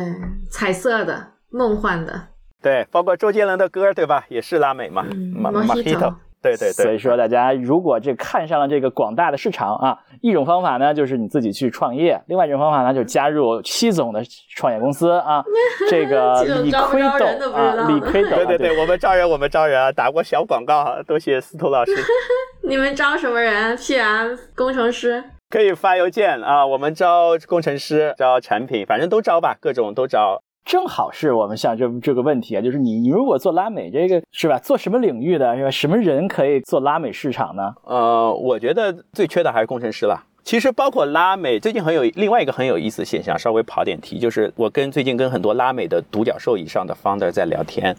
[0.50, 2.30] 彩色的、梦幻的，
[2.62, 4.26] 对，包括周杰伦的歌，对吧？
[4.30, 6.72] 也是拉美嘛嗯马 Mojito Mojito，对对对。
[6.72, 14.22] 所以说，大家如果这看上了这个广大的市场啊，一种方法呢就是你自己去创业，另外一种方法呢就是加入七总的
[14.56, 15.44] 创业公司啊，
[15.90, 21.92] 这个这种理招不招亏斗啊，理亏斗啊，对对对，我们招人，我们招人啊，打过小广告啊，多谢司徒老师。
[22.68, 25.24] 你们招什么人？PM 工程师？
[25.50, 30.42] 可以发邮件啊，我们招工程师，招产品，反正都招吧，各种都招。
[30.68, 34.60] 正好是我们像这这个问题啊，就是你你如果做拉美这个是吧？
[34.60, 35.72] 做什么领域的是吧？
[35.72, 37.74] 什么人可以做拉美市场呢？
[37.86, 40.22] 呃，我觉得最缺的还是工程师了。
[40.44, 47.96] 其实包括拉美，最近很有另外一个很有意思的现象，稍微跑点题，就是我跟最近跟很多拉美的独角兽以上的 founder 在聊天，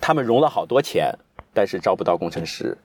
[0.00, 1.12] 他们融了好多钱，
[1.52, 2.78] 但是招不到工程师，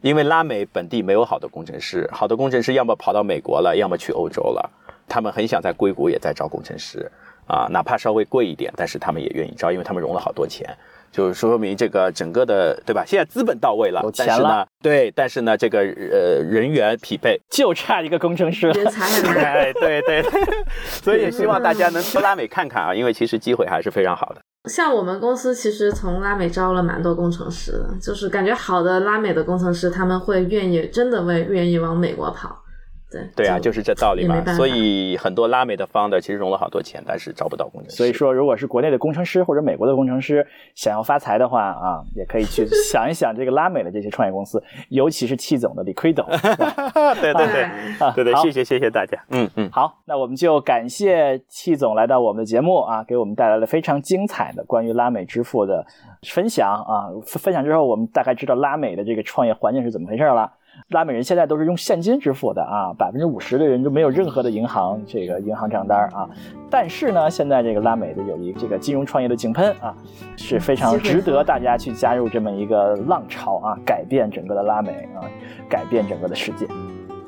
[0.00, 4.70] 因为拉美本地没有好的工程师，好的工程师要么跑到美国了，要么去欧洲了，
[5.08, 7.10] 他们很想在硅谷也在招工程师。
[7.50, 10.64] 啊，哪怕稍微贵一点，但是他们也愿意招，因为他们融了好多钱，
[11.10, 13.02] 就是说明这个整个的，对吧？
[13.04, 20.22] 现在资本到位了，有钱了，对，但是呢，这个呃人员匹配就差一个工程师，人才很难， 哎，对对，
[21.02, 24.40] 所以也希望大家能去拉美看看啊，因为其实机会还是非常好的。
[24.68, 32.62] 像我们公司其实从拉美招了蛮多工程师的，就是感觉好的拉美的工程师他们会愿意真的为愿意往美国跑。
[33.10, 34.42] 对对啊，就是这道理嘛。
[34.54, 37.96] 所以很多拉美的 founder 其实融了好多钱，但是招不到工程师。
[37.96, 46.24] 所以说，如果是国内的工程师或者美国的工程师想要发财的话啊，也可以去 想一想这个拉美的这些创业公司，尤其是戚总的 Liquido。
[47.20, 49.18] 对对 对，对对，谢谢谢谢大家。
[49.30, 55.84] 嗯嗯，好，那我们就感谢戚总来到我们的节目啊，给我们带来了非常精彩的关于拉美支付的
[56.22, 57.10] 分享啊。
[57.26, 60.52] 分享之后，我们大概知道拉美的这个创业环境是怎么回事了。
[60.90, 66.28] 拉美人现在都是用现金支付的啊，百分之五十的人就没有任何的银行这个银行账单啊。
[66.68, 69.94] 但是呢，现在这个拉美的有一这个金融创业的井喷啊，
[70.36, 75.22] 是非常值得大家去加入这么一个浪潮啊，改变整个的拉美啊，
[75.68, 76.66] 改变整个的世界。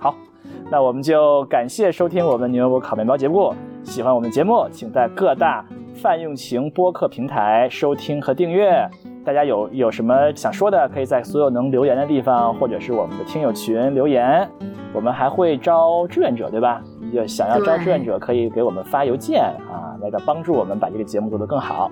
[0.00, 0.12] 好，
[0.68, 3.54] 那我们就感谢收听我们牛油果烤面包节目。
[3.84, 8.88] 喜欢我们节目，请在各大泛用型播客平台收听和订阅。
[9.24, 14.48] 大家有有什么想说的，可以在所有能留言的地方，或者是我们的听友群留言。
[14.94, 16.82] 我们还会招志愿者，对吧？
[17.12, 21.90] 有想要招志愿者，可以给我们发邮件啊，那个帮助我们把这个节目做得更好。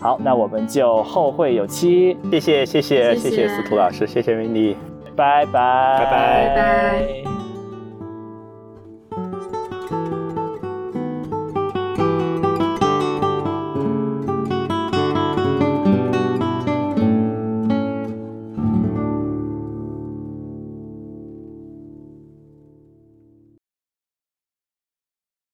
[0.00, 2.16] 好，那我们就后会有期。
[2.30, 4.76] 谢谢谢谢谢谢司徒老师，谢谢 Wendy，
[5.16, 7.37] 拜拜拜拜拜拜。